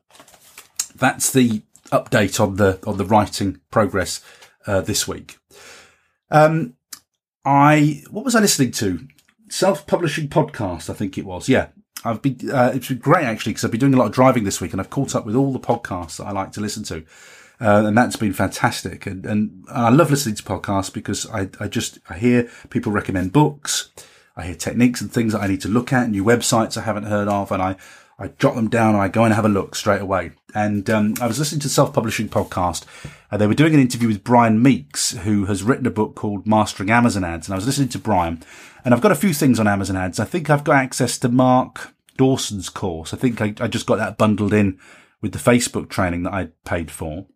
that's 0.95 1.33
the 1.33 1.63
update 1.87 2.39
on 2.39 2.57
the, 2.57 2.79
on 2.87 2.97
the 2.97 3.05
writing 3.05 3.61
progress 3.73 4.25
uh, 4.69 4.83
this 4.83 5.09
week. 5.09 5.39
Um, 6.31 6.75
I 7.45 8.03
what 8.11 8.25
was 8.25 8.35
I 8.35 8.41
listening 8.41 8.73
to? 8.73 9.07
Self-publishing 9.49 10.29
podcast, 10.29 10.89
I 10.89 10.95
think 10.95 11.19
it 11.19 11.27
was. 11.27 11.49
Yeah, 11.49 11.69
I've 12.05 12.23
been 12.23 12.51
uh, 12.51 12.73
it's 12.75 12.89
been 12.89 12.99
great 12.99 13.25
actually 13.25 13.53
because 13.53 13.65
I've 13.65 13.71
been 13.71 13.81
doing 13.81 13.95
a 13.95 13.99
lot 13.99 14.07
of 14.07 14.13
driving 14.13 14.45
this 14.45 14.61
week 14.61 14.73
and 14.73 14.81
I've 14.81 14.91
caught 14.91 15.15
up 15.15 15.27
with 15.27 15.35
all 15.35 15.53
the 15.53 15.61
podcasts 15.61 16.19
that 16.19 16.27
I 16.27 16.33
like 16.33 16.53
to 16.53 16.61
listen 16.61 16.85
to, 16.85 17.05
uh, 17.61 17.85
and 17.87 17.97
that's 17.97 18.17
been 18.17 18.33
fantastic. 18.33 19.07
And, 19.07 19.27
and 19.27 19.65
I 19.71 19.91
love 19.91 20.11
listening 20.11 20.37
to 20.37 20.43
podcasts 20.43 20.93
because 20.93 21.29
I 21.31 21.49
I 21.61 21.69
just 21.69 21.99
I 22.09 22.19
hear 22.19 22.49
people 22.71 22.93
recommend 22.93 23.33
books, 23.33 23.91
I 24.37 24.47
hear 24.47 24.55
techniques 24.55 25.01
and 25.01 25.13
things 25.13 25.33
that 25.33 25.43
I 25.43 25.49
need 25.49 25.61
to 25.63 25.69
look 25.69 25.93
at, 25.93 26.09
new 26.09 26.25
websites 26.25 26.77
I 26.77 26.83
haven't 26.83 27.05
heard 27.05 27.29
of, 27.29 27.53
and 27.53 27.63
I 27.63 27.77
I 28.23 28.29
jot 28.39 28.55
them 28.55 28.69
down 28.69 28.95
and 28.95 29.03
I 29.03 29.09
go 29.09 29.25
and 29.25 29.35
have 29.35 29.45
a 29.45 29.49
look 29.49 29.75
straight 29.75 30.01
away. 30.01 30.31
And 30.55 30.89
um, 30.89 31.15
I 31.21 31.27
was 31.27 31.41
listening 31.41 31.61
to 31.63 31.69
Self 31.69 31.93
Publishing 31.93 32.29
Podcast, 32.29 32.85
and 33.33 33.41
they 33.41 33.49
were 33.49 33.55
doing 33.55 33.75
an 33.75 33.81
interview 33.81 34.07
with 34.07 34.23
Brian 34.23 34.63
Meeks, 34.63 35.11
who 35.11 35.47
has 35.47 35.65
written 35.65 35.87
a 35.87 35.91
book 35.91 36.15
called 36.15 36.47
Mastering 36.47 36.89
Amazon 36.89 37.25
Ads. 37.25 37.49
And 37.49 37.55
I 37.55 37.57
was 37.57 37.67
listening 37.67 37.89
to 37.89 37.99
Brian, 37.99 38.45
and 38.85 38.95
I've 38.95 39.01
got 39.01 39.11
a 39.11 39.17
few 39.17 39.35
things 39.35 39.59
on 39.59 39.67
Amazon 39.67 39.97
Ads. 39.97 40.21
I 40.21 40.25
think 40.25 40.51
I've 40.51 40.63
got 40.63 40.77
access 40.77 41.19
to 41.19 41.29
Mark 41.29 41.95
Dawson's 42.17 42.69
course. 42.69 43.13
I 43.13 43.17
think 43.17 43.41
I, 43.41 43.55
I 43.59 43.67
just 43.67 43.87
got 43.87 43.97
that 43.97 44.19
bundled 44.19 44.53
in 44.53 44.79
with 45.21 45.33
the 45.33 45.39
Facebook 45.39 45.89
training 45.89 46.23
that 46.23 46.33
I 46.33 46.51
paid 46.65 46.93
for. 46.93 47.27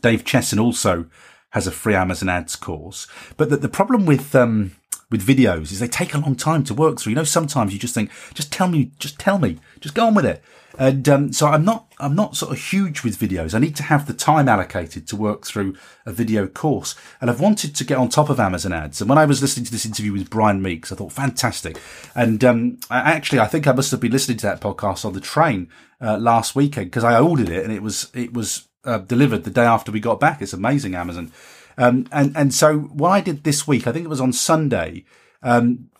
Dave 0.00 0.24
Chesson 0.24 0.60
also 0.60 1.06
has 1.50 1.66
a 1.66 1.72
free 1.72 1.96
Amazon 1.96 2.28
Ads 2.28 2.54
course. 2.54 3.08
But 3.36 3.50
the, 3.50 3.56
the 3.56 3.68
problem 3.68 4.06
with 4.06 4.32
um, 4.36 4.76
with 5.14 5.24
videos 5.24 5.70
is 5.70 5.78
they 5.78 5.86
take 5.86 6.12
a 6.12 6.18
long 6.18 6.34
time 6.34 6.64
to 6.64 6.74
work 6.74 6.98
through. 6.98 7.10
You 7.10 7.16
know, 7.16 7.22
sometimes 7.22 7.72
you 7.72 7.78
just 7.78 7.94
think, 7.94 8.10
just 8.34 8.52
tell 8.52 8.66
me, 8.66 8.90
just 8.98 9.16
tell 9.16 9.38
me, 9.38 9.60
just 9.80 9.94
go 9.94 10.08
on 10.08 10.14
with 10.14 10.26
it. 10.26 10.42
And 10.76 11.08
um, 11.08 11.32
so 11.32 11.46
I'm 11.46 11.64
not, 11.64 11.86
I'm 12.00 12.16
not 12.16 12.34
sort 12.34 12.50
of 12.50 12.58
huge 12.58 13.04
with 13.04 13.16
videos. 13.16 13.54
I 13.54 13.60
need 13.60 13.76
to 13.76 13.84
have 13.84 14.08
the 14.08 14.12
time 14.12 14.48
allocated 14.48 15.06
to 15.06 15.14
work 15.14 15.46
through 15.46 15.76
a 16.04 16.10
video 16.10 16.48
course. 16.48 16.96
And 17.20 17.30
I've 17.30 17.38
wanted 17.38 17.76
to 17.76 17.84
get 17.84 17.96
on 17.96 18.08
top 18.08 18.28
of 18.28 18.40
Amazon 18.40 18.72
ads. 18.72 19.00
And 19.00 19.08
when 19.08 19.16
I 19.16 19.24
was 19.24 19.40
listening 19.40 19.66
to 19.66 19.70
this 19.70 19.86
interview 19.86 20.12
with 20.12 20.30
Brian 20.30 20.60
Meeks, 20.60 20.90
I 20.90 20.96
thought 20.96 21.12
fantastic. 21.12 21.80
And 22.16 22.42
um, 22.42 22.80
I, 22.90 23.12
actually, 23.12 23.38
I 23.38 23.46
think 23.46 23.68
I 23.68 23.72
must 23.72 23.92
have 23.92 24.00
been 24.00 24.10
listening 24.10 24.38
to 24.38 24.46
that 24.46 24.60
podcast 24.60 25.04
on 25.04 25.12
the 25.12 25.20
train 25.20 25.68
uh, 26.00 26.18
last 26.18 26.56
weekend 26.56 26.86
because 26.86 27.04
I 27.04 27.20
ordered 27.20 27.50
it 27.50 27.62
and 27.62 27.72
it 27.72 27.80
was, 27.84 28.10
it 28.14 28.34
was 28.34 28.66
uh, 28.84 28.98
delivered 28.98 29.44
the 29.44 29.50
day 29.50 29.64
after 29.64 29.92
we 29.92 30.00
got 30.00 30.18
back. 30.18 30.42
It's 30.42 30.52
amazing, 30.52 30.96
Amazon. 30.96 31.30
Um, 31.76 32.06
and, 32.12 32.36
and 32.36 32.54
so 32.54 32.78
what 32.78 33.10
I 33.10 33.20
did 33.20 33.44
this 33.44 33.66
week, 33.66 33.86
I 33.86 33.92
think 33.92 34.04
it 34.04 34.10
was 34.10 34.20
on 34.20 34.32
Sunday, 34.32 35.04
um, 35.42 35.90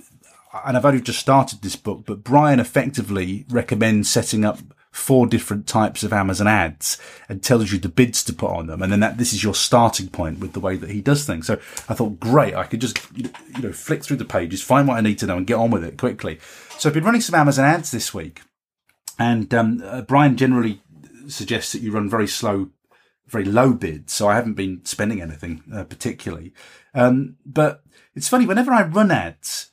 and 0.64 0.76
I've 0.76 0.84
only 0.84 1.00
just 1.00 1.18
started 1.18 1.62
this 1.62 1.76
book, 1.76 2.04
but 2.06 2.22
Brian 2.22 2.60
effectively 2.60 3.44
recommends 3.48 4.08
setting 4.08 4.44
up 4.44 4.58
four 4.94 5.26
different 5.26 5.66
types 5.66 6.04
of 6.04 6.12
Amazon 6.12 6.46
ads 6.46 6.98
and 7.28 7.42
tells 7.42 7.72
you 7.72 7.80
the 7.80 7.88
bids 7.88 8.22
to 8.22 8.32
put 8.32 8.52
on 8.52 8.68
them. 8.68 8.80
And 8.80 8.92
then 8.92 9.00
that, 9.00 9.18
this 9.18 9.32
is 9.32 9.42
your 9.42 9.54
starting 9.54 10.06
point 10.06 10.38
with 10.38 10.52
the 10.52 10.60
way 10.60 10.76
that 10.76 10.90
he 10.90 11.00
does 11.00 11.26
things. 11.26 11.48
So 11.48 11.54
I 11.88 11.94
thought, 11.94 12.20
great, 12.20 12.54
I 12.54 12.62
could 12.62 12.80
just, 12.80 13.00
you 13.16 13.28
know, 13.60 13.72
flick 13.72 14.04
through 14.04 14.18
the 14.18 14.24
pages, 14.24 14.62
find 14.62 14.86
what 14.86 14.96
I 14.96 15.00
need 15.00 15.18
to 15.18 15.26
know 15.26 15.36
and 15.36 15.48
get 15.48 15.56
on 15.56 15.72
with 15.72 15.82
it 15.82 15.98
quickly. 15.98 16.38
So 16.78 16.88
I've 16.88 16.94
been 16.94 17.02
running 17.02 17.22
some 17.22 17.34
Amazon 17.34 17.64
ads 17.64 17.90
this 17.90 18.14
week 18.14 18.42
and, 19.18 19.52
um, 19.52 19.82
uh, 19.84 20.02
Brian 20.02 20.36
generally 20.36 20.80
suggests 21.26 21.72
that 21.72 21.82
you 21.82 21.90
run 21.90 22.08
very 22.08 22.28
slow 22.28 22.70
very 23.26 23.44
low 23.44 23.72
bid, 23.72 24.10
so 24.10 24.28
I 24.28 24.34
haven't 24.34 24.54
been 24.54 24.84
spending 24.84 25.20
anything 25.20 25.62
uh, 25.72 25.84
particularly. 25.84 26.52
Um, 26.94 27.36
but 27.44 27.82
it's 28.14 28.28
funny 28.28 28.46
whenever 28.46 28.72
I 28.72 28.84
run 28.84 29.10
ads, 29.10 29.70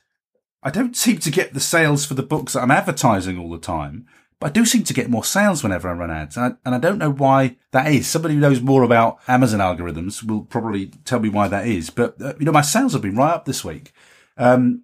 I 0.62 0.70
don't 0.70 0.96
seem 0.96 1.18
to 1.18 1.30
get 1.30 1.54
the 1.54 1.60
sales 1.60 2.06
for 2.06 2.14
the 2.14 2.22
books 2.22 2.52
that 2.52 2.62
I'm 2.62 2.70
advertising 2.70 3.38
all 3.38 3.50
the 3.50 3.58
time. 3.58 4.06
But 4.38 4.48
I 4.48 4.52
do 4.54 4.64
seem 4.64 4.82
to 4.84 4.94
get 4.94 5.08
more 5.08 5.24
sales 5.24 5.62
whenever 5.62 5.88
I 5.88 5.92
run 5.92 6.10
ads. 6.10 6.36
And 6.36 6.46
I, 6.46 6.56
and 6.66 6.74
I 6.74 6.78
don't 6.78 6.98
know 6.98 7.12
why 7.12 7.56
that 7.70 7.92
is. 7.92 8.08
Somebody 8.08 8.34
who 8.34 8.40
knows 8.40 8.60
more 8.60 8.82
about 8.82 9.20
Amazon 9.28 9.60
algorithms 9.60 10.24
will 10.24 10.42
probably 10.42 10.86
tell 11.04 11.20
me 11.20 11.28
why 11.28 11.46
that 11.46 11.66
is. 11.66 11.90
But, 11.90 12.20
uh, 12.20 12.34
you 12.40 12.44
know, 12.44 12.50
my 12.50 12.60
sales 12.60 12.92
have 12.92 13.02
been 13.02 13.14
right 13.14 13.34
up 13.34 13.44
this 13.44 13.64
week. 13.64 13.92
Um, 14.36 14.82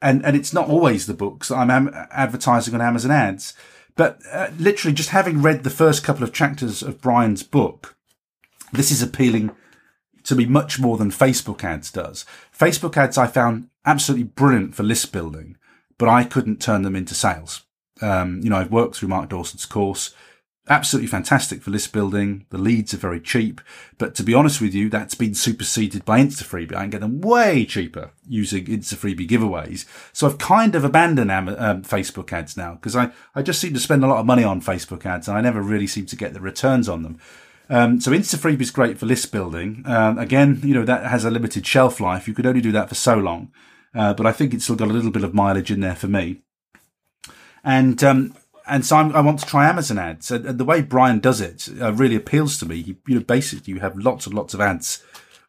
and, 0.00 0.24
and 0.24 0.34
it's 0.36 0.54
not 0.54 0.70
always 0.70 1.06
the 1.06 1.12
books 1.12 1.48
that 1.48 1.56
I'm 1.56 1.70
am- 1.70 1.90
advertising 2.10 2.74
on 2.74 2.80
Amazon 2.80 3.10
ads. 3.10 3.52
But 3.98 4.20
uh, 4.30 4.50
literally 4.56 4.94
just 4.94 5.08
having 5.08 5.42
read 5.42 5.64
the 5.64 5.70
first 5.70 6.04
couple 6.04 6.22
of 6.22 6.32
chapters 6.32 6.84
of 6.84 7.00
Brian's 7.00 7.42
book, 7.42 7.96
this 8.72 8.92
is 8.92 9.02
appealing 9.02 9.50
to 10.22 10.36
me 10.36 10.46
much 10.46 10.78
more 10.78 10.96
than 10.96 11.10
Facebook 11.10 11.64
ads 11.64 11.90
does. 11.90 12.24
Facebook 12.56 12.96
ads 12.96 13.18
I 13.18 13.26
found 13.26 13.70
absolutely 13.84 14.22
brilliant 14.22 14.76
for 14.76 14.84
list 14.84 15.10
building, 15.10 15.56
but 15.98 16.08
I 16.08 16.22
couldn't 16.22 16.62
turn 16.62 16.82
them 16.82 16.94
into 16.94 17.12
sales. 17.12 17.62
Um, 18.00 18.40
you 18.40 18.50
know, 18.50 18.58
I've 18.58 18.70
worked 18.70 18.94
through 18.94 19.08
Mark 19.08 19.30
Dawson's 19.30 19.66
course. 19.66 20.14
Absolutely 20.70 21.06
fantastic 21.06 21.62
for 21.62 21.70
list 21.70 21.92
building. 21.94 22.44
The 22.50 22.58
leads 22.58 22.92
are 22.92 22.98
very 22.98 23.20
cheap, 23.20 23.62
but 23.96 24.14
to 24.16 24.22
be 24.22 24.34
honest 24.34 24.60
with 24.60 24.74
you, 24.74 24.90
that's 24.90 25.14
been 25.14 25.34
superseded 25.34 26.04
by 26.04 26.20
InstaFreebie. 26.20 26.74
I 26.74 26.82
can 26.82 26.90
get 26.90 27.00
them 27.00 27.22
way 27.22 27.64
cheaper 27.64 28.10
using 28.28 28.66
InstaFreebie 28.66 29.28
giveaways. 29.28 29.86
So 30.12 30.26
I've 30.26 30.36
kind 30.36 30.74
of 30.74 30.84
abandoned 30.84 31.30
um, 31.30 31.82
Facebook 31.82 32.32
ads 32.34 32.54
now 32.56 32.74
because 32.74 32.94
I, 32.94 33.10
I 33.34 33.40
just 33.40 33.60
seem 33.60 33.72
to 33.72 33.80
spend 33.80 34.04
a 34.04 34.06
lot 34.06 34.18
of 34.18 34.26
money 34.26 34.44
on 34.44 34.60
Facebook 34.60 35.06
ads 35.06 35.26
and 35.26 35.38
I 35.38 35.40
never 35.40 35.62
really 35.62 35.86
seem 35.86 36.04
to 36.04 36.16
get 36.16 36.34
the 36.34 36.40
returns 36.40 36.86
on 36.86 37.02
them. 37.02 37.18
Um, 37.70 38.00
so 38.00 38.10
InstaFreebie 38.10 38.60
is 38.60 38.70
great 38.70 38.98
for 38.98 39.06
list 39.06 39.32
building. 39.32 39.82
Um, 39.86 40.18
again, 40.18 40.60
you 40.62 40.74
know, 40.74 40.84
that 40.84 41.10
has 41.10 41.24
a 41.24 41.30
limited 41.30 41.66
shelf 41.66 41.98
life. 41.98 42.28
You 42.28 42.34
could 42.34 42.46
only 42.46 42.60
do 42.60 42.72
that 42.72 42.90
for 42.90 42.94
so 42.94 43.16
long. 43.16 43.52
Uh, 43.94 44.12
but 44.12 44.26
I 44.26 44.32
think 44.32 44.52
it's 44.52 44.64
still 44.64 44.76
got 44.76 44.88
a 44.88 44.92
little 44.92 45.10
bit 45.10 45.24
of 45.24 45.32
mileage 45.32 45.70
in 45.70 45.80
there 45.80 45.96
for 45.96 46.08
me 46.08 46.42
and 47.64 48.02
um, 48.02 48.34
and 48.68 48.84
so 48.84 48.96
I'm, 48.96 49.14
i 49.14 49.20
want 49.20 49.40
to 49.40 49.46
try 49.46 49.68
Amazon 49.68 49.98
ads. 49.98 50.30
And, 50.30 50.46
and 50.46 50.58
the 50.58 50.64
way 50.64 50.82
Brian 50.82 51.20
does 51.20 51.40
it 51.40 51.68
uh, 51.80 51.92
really 51.92 52.16
appeals 52.16 52.58
to 52.58 52.66
me. 52.66 52.82
He, 52.82 52.96
you 53.06 53.16
know, 53.16 53.24
basically 53.24 53.74
you 53.74 53.80
have 53.80 53.98
lots 53.98 54.26
and 54.26 54.34
lots 54.34 54.54
of 54.54 54.60
ads 54.60 55.02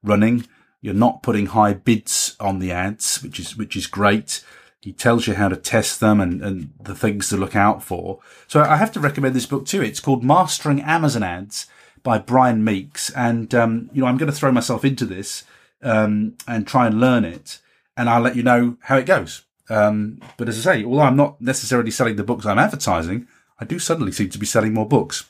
running. 0.04 0.48
You're 0.82 0.94
not 0.94 1.24
putting 1.24 1.48
high 1.48 1.74
bids 1.74 2.36
on 2.40 2.60
the 2.60 2.72
ads, 2.72 3.22
which 3.22 3.40
is 3.40 3.58
which 3.58 3.76
is 3.76 3.88
great. 3.88 4.44
He 4.82 4.94
tells 4.94 5.28
you 5.28 5.34
how 5.34 5.50
to 5.50 5.58
test 5.58 6.00
them 6.00 6.22
and, 6.22 6.42
and 6.42 6.72
the 6.82 6.96
things 6.96 7.28
to 7.30 7.38
look 7.38 7.56
out 7.56 7.84
for. 7.84 8.20
So 8.48 8.62
I 8.62 8.78
have 8.78 8.94
to 8.94 9.00
recommend 9.02 9.36
this 9.36 9.46
book 9.46 9.66
too. 9.66 9.82
It's 9.82 10.00
called 10.00 10.24
Mastering 10.24 10.82
Amazon 10.82 11.22
Ads 11.22 11.68
by 12.02 12.18
Brian 12.18 12.64
Meeks. 12.64 13.10
And, 13.12 13.54
um, 13.54 13.90
you 13.92 14.02
know, 14.02 14.08
I'm 14.08 14.18
going 14.18 14.32
to 14.32 14.38
throw 14.38 14.54
myself 14.54 14.86
into 14.86 15.06
this, 15.06 15.44
um, 15.84 16.36
and 16.48 16.66
try 16.66 16.88
and 16.88 17.00
learn 17.00 17.26
it. 17.26 17.60
And 17.98 18.10
I'll 18.10 18.22
let 18.22 18.38
you 18.38 18.44
know 18.44 18.78
how 18.84 18.96
it 18.96 19.06
goes. 19.06 19.44
Um, 19.70 20.20
but 20.38 20.50
as 20.50 20.66
I 20.66 20.74
say, 20.74 20.86
although 20.86 21.02
I'm 21.02 21.16
not 21.16 21.40
necessarily 21.42 21.92
selling 21.92 22.16
the 22.16 22.24
books 22.24 22.46
I'm 22.46 22.60
advertising, 22.60 23.28
I 23.60 23.66
do 23.66 23.80
suddenly 23.80 24.12
seem 24.12 24.30
to 24.30 24.40
be 24.40 24.46
selling 24.46 24.74
more 24.74 24.88
books. 24.88 25.30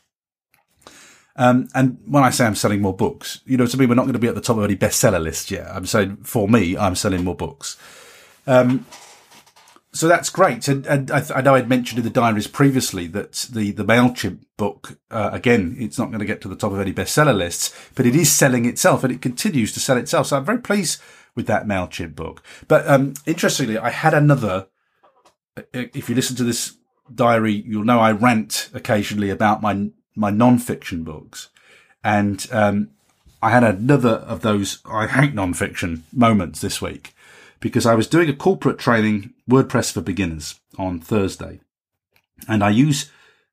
Um, 1.36 1.70
and 1.74 2.00
when 2.06 2.24
I 2.24 2.32
say 2.32 2.46
I'm 2.46 2.56
selling 2.56 2.82
more 2.82 2.96
books, 2.96 3.42
you 3.46 3.58
know, 3.58 3.66
to 3.66 3.78
me, 3.78 3.86
we're 3.86 3.96
not 3.96 4.04
going 4.04 4.14
to 4.14 4.20
be 4.20 4.28
at 4.28 4.36
the 4.36 4.42
top 4.42 4.58
of 4.58 4.64
any 4.64 4.76
bestseller 4.76 5.22
list 5.22 5.52
yet. 5.52 5.68
I'm 5.68 5.86
saying 5.86 6.18
for 6.24 6.48
me, 6.48 6.78
I'm 6.78 6.96
selling 6.96 7.24
more 7.24 7.36
books. 7.36 7.78
Um, 8.46 8.86
so 9.92 10.08
that's 10.08 10.30
great. 10.30 10.68
And, 10.68 10.86
and 10.86 11.10
I, 11.10 11.20
th- 11.20 11.32
I, 11.36 11.42
know 11.42 11.56
I'd 11.56 11.70
mentioned 11.70 11.98
in 11.98 12.04
the 12.04 12.12
diaries 12.12 12.48
previously 12.48 13.08
that 13.08 13.48
the, 13.52 13.72
the 13.72 13.86
MailChimp 13.86 14.40
book, 14.58 15.00
uh, 15.10 15.30
again, 15.34 15.76
it's 15.80 15.98
not 15.98 16.10
going 16.10 16.20
to 16.20 16.26
get 16.26 16.42
to 16.42 16.48
the 16.48 16.56
top 16.56 16.72
of 16.72 16.80
any 16.80 16.94
bestseller 16.94 17.36
lists, 17.36 17.74
but 17.96 18.06
it 18.06 18.16
is 18.16 18.32
selling 18.32 18.66
itself 18.66 19.04
and 19.04 19.14
it 19.14 19.22
continues 19.22 19.72
to 19.74 19.80
sell 19.80 19.98
itself. 19.98 20.28
So 20.28 20.38
I'm 20.38 20.46
very 20.46 20.60
pleased 20.60 21.02
with 21.40 21.48
that 21.48 21.66
MailChimp 21.66 22.16
book. 22.16 22.44
But 22.68 22.86
um, 22.86 23.14
interestingly, 23.26 23.78
I 23.78 23.92
had 23.92 24.14
another. 24.14 24.68
If 25.72 26.10
you 26.10 26.16
listen 26.16 26.36
to 26.36 26.44
this 26.44 26.76
diary, 27.16 27.64
you'll 27.66 27.86
know 27.86 28.00
I 28.00 28.12
rant 28.12 28.70
occasionally 28.74 29.30
about 29.30 29.62
my 29.62 29.90
my 30.16 30.32
non-fiction 30.32 31.06
books, 31.06 31.48
and 32.04 32.46
um, 32.52 32.90
I 33.42 33.52
had 33.52 33.64
another 33.64 34.16
of 34.34 34.42
those 34.42 34.80
I 34.84 35.08
hate 35.08 35.34
non-fiction 35.34 36.04
moments 36.12 36.60
this 36.60 36.82
week 36.82 37.14
because 37.62 37.86
I 37.86 37.96
was 37.96 38.08
doing 38.08 38.28
a 38.30 38.36
corporate 38.36 38.78
training 38.78 39.34
WordPress 39.50 39.94
for 39.94 40.02
beginners 40.02 40.60
on 40.78 41.00
Thursday, 41.00 41.62
and 42.50 42.62
I 42.62 42.70
use 42.72 43.10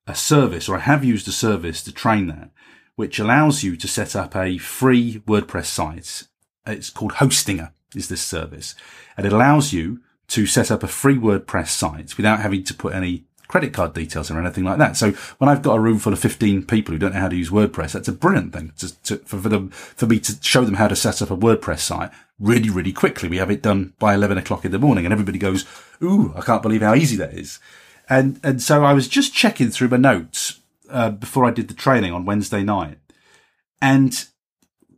a 0.08 0.16
service, 0.16 0.68
or 0.68 0.78
I 0.78 0.80
have 0.80 1.04
used 1.04 1.28
a 1.28 1.32
service 1.32 1.84
to 1.84 1.92
train 1.92 2.26
that, 2.26 2.50
which 2.96 3.20
allows 3.20 3.62
you 3.62 3.76
to 3.76 3.86
set 3.86 4.16
up 4.16 4.34
a 4.34 4.58
free 4.58 5.22
WordPress 5.24 5.66
site. 5.66 6.24
It's 6.66 6.90
called 6.90 7.12
Hostinger 7.12 7.70
is 7.94 8.08
this 8.08 8.22
service. 8.22 8.74
And 9.16 9.26
it 9.26 9.32
allows 9.32 9.72
you 9.72 10.00
to 10.28 10.46
set 10.46 10.70
up 10.70 10.82
a 10.82 10.88
free 10.88 11.16
WordPress 11.16 11.68
site 11.68 12.16
without 12.16 12.40
having 12.40 12.64
to 12.64 12.74
put 12.74 12.94
any 12.94 13.24
credit 13.48 13.72
card 13.72 13.94
details 13.94 14.30
or 14.30 14.40
anything 14.40 14.64
like 14.64 14.78
that. 14.78 14.96
So 14.96 15.12
when 15.38 15.48
I've 15.48 15.62
got 15.62 15.76
a 15.76 15.80
room 15.80 15.98
full 15.98 16.12
of 16.12 16.18
15 16.18 16.64
people 16.64 16.92
who 16.92 16.98
don't 16.98 17.14
know 17.14 17.20
how 17.20 17.28
to 17.28 17.36
use 17.36 17.50
WordPress, 17.50 17.92
that's 17.92 18.08
a 18.08 18.12
brilliant 18.12 18.52
thing 18.52 18.72
to, 18.78 19.02
to, 19.04 19.16
for, 19.18 19.38
for 19.38 19.48
them, 19.48 19.70
for 19.70 20.06
me 20.06 20.18
to 20.20 20.36
show 20.42 20.64
them 20.64 20.74
how 20.74 20.88
to 20.88 20.96
set 20.96 21.22
up 21.22 21.30
a 21.30 21.36
WordPress 21.36 21.80
site 21.80 22.10
really, 22.40 22.70
really 22.70 22.92
quickly. 22.92 23.28
We 23.28 23.36
have 23.38 23.50
it 23.50 23.62
done 23.62 23.94
by 23.98 24.14
11 24.14 24.38
o'clock 24.38 24.64
in 24.64 24.72
the 24.72 24.78
morning 24.78 25.06
and 25.06 25.12
everybody 25.12 25.38
goes, 25.38 25.64
Ooh, 26.02 26.32
I 26.36 26.40
can't 26.40 26.62
believe 26.62 26.82
how 26.82 26.94
easy 26.94 27.16
that 27.16 27.34
is. 27.34 27.60
And, 28.08 28.40
and 28.42 28.62
so 28.62 28.84
I 28.84 28.92
was 28.92 29.08
just 29.08 29.34
checking 29.34 29.70
through 29.70 29.88
my 29.88 29.96
notes, 29.96 30.60
uh, 30.90 31.10
before 31.10 31.44
I 31.44 31.50
did 31.50 31.68
the 31.68 31.74
training 31.74 32.12
on 32.12 32.24
Wednesday 32.24 32.62
night. 32.62 32.98
And 33.80 34.26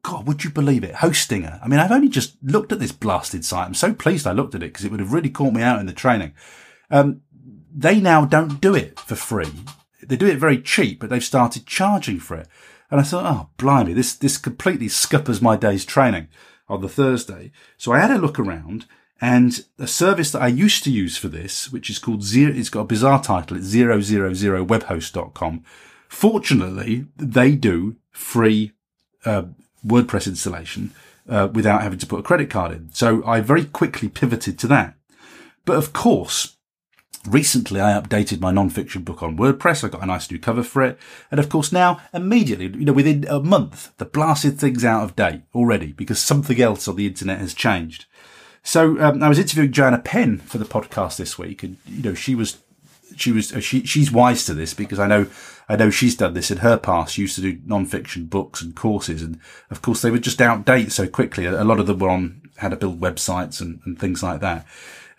God, 0.03 0.27
would 0.27 0.45
you 0.45 0.51
believe 0.51 0.85
it? 0.85 0.97
Hostinger. 0.97 1.61
I 1.63 1.69
mean, 1.69 1.81
I've 1.81 1.93
only 1.93 2.09
just 2.09 2.37
looked 2.43 2.73
at 2.73 2.81
this 2.81 2.93
blasted 2.93 3.45
site. 3.45 3.67
I'm 3.67 3.75
so 3.75 3.93
pleased 3.93 4.27
I 4.27 4.33
looked 4.33 4.55
at 4.55 4.63
it 4.63 4.73
because 4.73 4.85
it 4.85 4.91
would 4.91 5.01
have 5.01 5.13
really 5.13 5.31
caught 5.31 5.53
me 5.55 5.63
out 5.63 5.81
in 5.81 5.87
the 5.87 5.93
training. 5.93 6.33
Um, 6.91 7.23
they 7.75 8.01
now 8.01 8.25
don't 8.25 8.61
do 8.61 8.75
it 8.75 8.99
for 8.99 9.15
free. 9.15 9.53
They 10.03 10.17
do 10.17 10.27
it 10.27 10.39
very 10.39 10.61
cheap, 10.61 11.01
but 11.01 11.11
they've 11.11 11.23
started 11.23 11.67
charging 11.67 12.21
for 12.21 12.37
it. 12.37 12.49
And 12.91 13.01
I 13.01 13.05
thought, 13.05 13.27
oh, 13.27 13.51
blimey, 13.59 13.93
this, 13.93 14.15
this 14.15 14.39
completely 14.39 14.89
scuppers 14.89 15.43
my 15.43 15.57
day's 15.57 15.85
training 15.85 16.29
on 16.69 16.81
the 16.81 16.89
Thursday. 16.89 17.53
So 17.77 17.93
I 17.93 17.99
had 17.99 18.11
a 18.11 18.19
look 18.19 18.39
around 18.39 18.87
and 19.21 19.65
a 19.79 19.87
service 19.87 20.33
that 20.33 20.43
I 20.43 20.49
used 20.49 20.85
to 20.85 20.91
use 20.91 21.17
for 21.17 21.29
this, 21.29 21.71
which 21.73 21.91
is 21.91 21.99
called 21.99 22.23
zero, 22.23 22.53
it's 22.55 22.71
got 22.71 22.83
a 22.83 22.85
bizarre 22.85 23.23
title. 23.23 23.57
It's 23.57 23.75
000webhost.com. 23.75 25.65
Fortunately, 26.09 27.07
they 27.17 27.55
do 27.57 27.97
free, 28.11 28.73
uh, 29.25 29.45
WordPress 29.87 30.27
installation 30.27 30.93
uh, 31.29 31.49
without 31.53 31.83
having 31.83 31.99
to 31.99 32.07
put 32.07 32.21
a 32.21 32.23
credit 32.23 32.51
card 32.51 32.73
in. 32.73 32.93
So 32.93 33.25
I 33.27 33.41
very 33.41 33.65
quickly 33.65 34.09
pivoted 34.09 34.59
to 34.61 34.67
that. 34.69 34.95
But 35.65 35.77
of 35.77 35.93
course, 35.93 36.57
recently 37.27 37.81
I 37.81 37.99
updated 38.01 38.41
my 38.41 38.51
non-fiction 38.51 39.03
book 39.03 39.23
on 39.23 39.37
WordPress. 39.37 39.85
I 39.85 39.89
got 39.89 40.03
a 40.03 40.07
nice 40.07 40.31
new 40.31 40.39
cover 40.39 40.63
for 40.63 40.83
it. 40.83 40.99
And 41.31 41.39
of 41.39 41.49
course 41.49 41.73
now 41.73 42.01
immediately, 42.13 42.67
you 42.67 42.85
know, 42.85 42.93
within 42.93 43.27
a 43.29 43.41
month, 43.41 43.97
the 43.99 44.05
blasted 44.05 44.59
thing's 44.59 44.85
out 44.85 45.05
of 45.05 45.17
date 45.17 45.43
already 45.55 45.93
because 45.93 46.19
something 46.19 46.61
else 46.61 46.89
on 46.89 46.97
the 46.97 47.07
internet 47.07 47.39
has 47.39 47.55
changed. 47.55 48.07
So 48.63 49.01
um, 49.01 49.23
I 49.23 49.29
was 49.29 49.39
interviewing 49.39 49.73
Joanna 49.73 49.99
Penn 49.99 50.39
for 50.39 50.59
the 50.59 50.65
podcast 50.65 51.17
this 51.17 51.39
week, 51.39 51.63
and 51.63 51.79
you 51.87 52.03
know 52.03 52.15
she 52.15 52.35
was 52.35 52.59
she 53.17 53.33
was 53.33 53.53
uh, 53.53 53.61
she 53.61 53.85
she's 53.85 54.13
wise 54.13 54.45
to 54.45 54.53
this 54.53 54.75
because 54.75 54.99
I 54.99 55.07
know 55.07 55.27
I 55.69 55.77
know 55.77 55.91
she's 55.91 56.17
done 56.17 56.35
this 56.35 56.51
in 56.51 56.59
her 56.59 56.79
past. 56.79 57.15
She 57.15 57.23
used 57.23 57.35
to 57.37 57.43
do 57.43 57.61
non-fiction 57.67 58.27
books 58.27 58.63
and 58.63 58.75
courses, 58.75 59.23
and 59.23 59.39
of 59.71 59.83
course 59.83 60.01
they 60.03 60.11
were 60.11 60.19
just 60.19 60.39
outdate 60.39 60.93
so 60.93 61.07
quickly. 61.07 61.45
A 61.45 61.65
lot 61.65 61.81
of 61.81 61.87
them 61.87 61.99
were 61.99 62.09
on 62.09 62.43
how 62.57 62.69
to 62.69 62.77
build 62.77 63.01
websites 63.01 63.61
and, 63.61 63.81
and 63.85 63.99
things 63.99 64.23
like 64.23 64.41
that. 64.41 64.67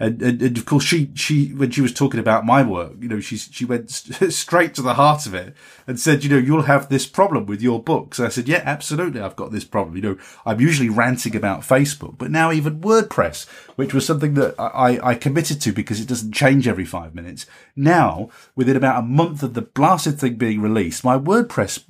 And, 0.02 0.22
and, 0.22 0.42
and, 0.42 0.58
of 0.58 0.66
course, 0.66 0.86
she, 0.86 1.12
she, 1.14 1.48
when 1.50 1.72
she 1.72 1.82
was 1.82 1.94
talking 1.94 2.22
about 2.22 2.46
my 2.46 2.64
work, 2.64 2.94
you 3.02 3.10
know, 3.10 3.20
she, 3.20 3.36
she 3.36 3.66
went 3.66 3.92
st- 3.92 4.32
straight 4.34 4.74
to 4.76 4.82
the 4.82 4.94
heart 4.94 5.26
of 5.26 5.34
it 5.34 5.54
and 5.88 6.00
said, 6.00 6.24
you 6.24 6.30
know, 6.30 6.38
you'll 6.38 6.64
have 6.64 6.88
this 6.88 7.06
problem 7.06 7.46
with 7.46 7.62
your 7.62 7.84
books. 7.84 8.18
I 8.18 8.30
said, 8.30 8.48
yeah, 8.48 8.64
absolutely. 8.66 9.20
I've 9.20 9.36
got 9.36 9.52
this 9.52 9.66
problem. 9.66 9.98
You 9.98 10.02
know, 10.02 10.18
I'm 10.46 10.62
usually 10.62 10.88
ranting 10.88 11.36
about 11.36 11.62
Facebook, 11.62 12.18
but 12.18 12.32
now 12.32 12.50
even 12.50 12.80
WordPress, 12.80 13.46
which 13.76 13.94
was 13.94 14.06
something 14.06 14.36
that 14.36 14.56
I, 14.58 15.00
I 15.04 15.16
committed 15.16 15.60
to 15.62 15.74
because 15.74 16.00
it 16.00 16.08
doesn't 16.08 16.32
change 16.32 16.66
every 16.66 16.86
five 16.86 17.14
minutes. 17.14 17.46
Now, 17.76 18.30
within 18.56 18.78
about 18.78 19.04
a 19.04 19.06
month 19.06 19.44
of 19.44 19.54
the 19.54 19.64
blasted 19.64 20.18
thing 20.18 20.36
being 20.36 20.62
released, 20.62 21.04
my 21.04 21.18
WordPress 21.18 21.84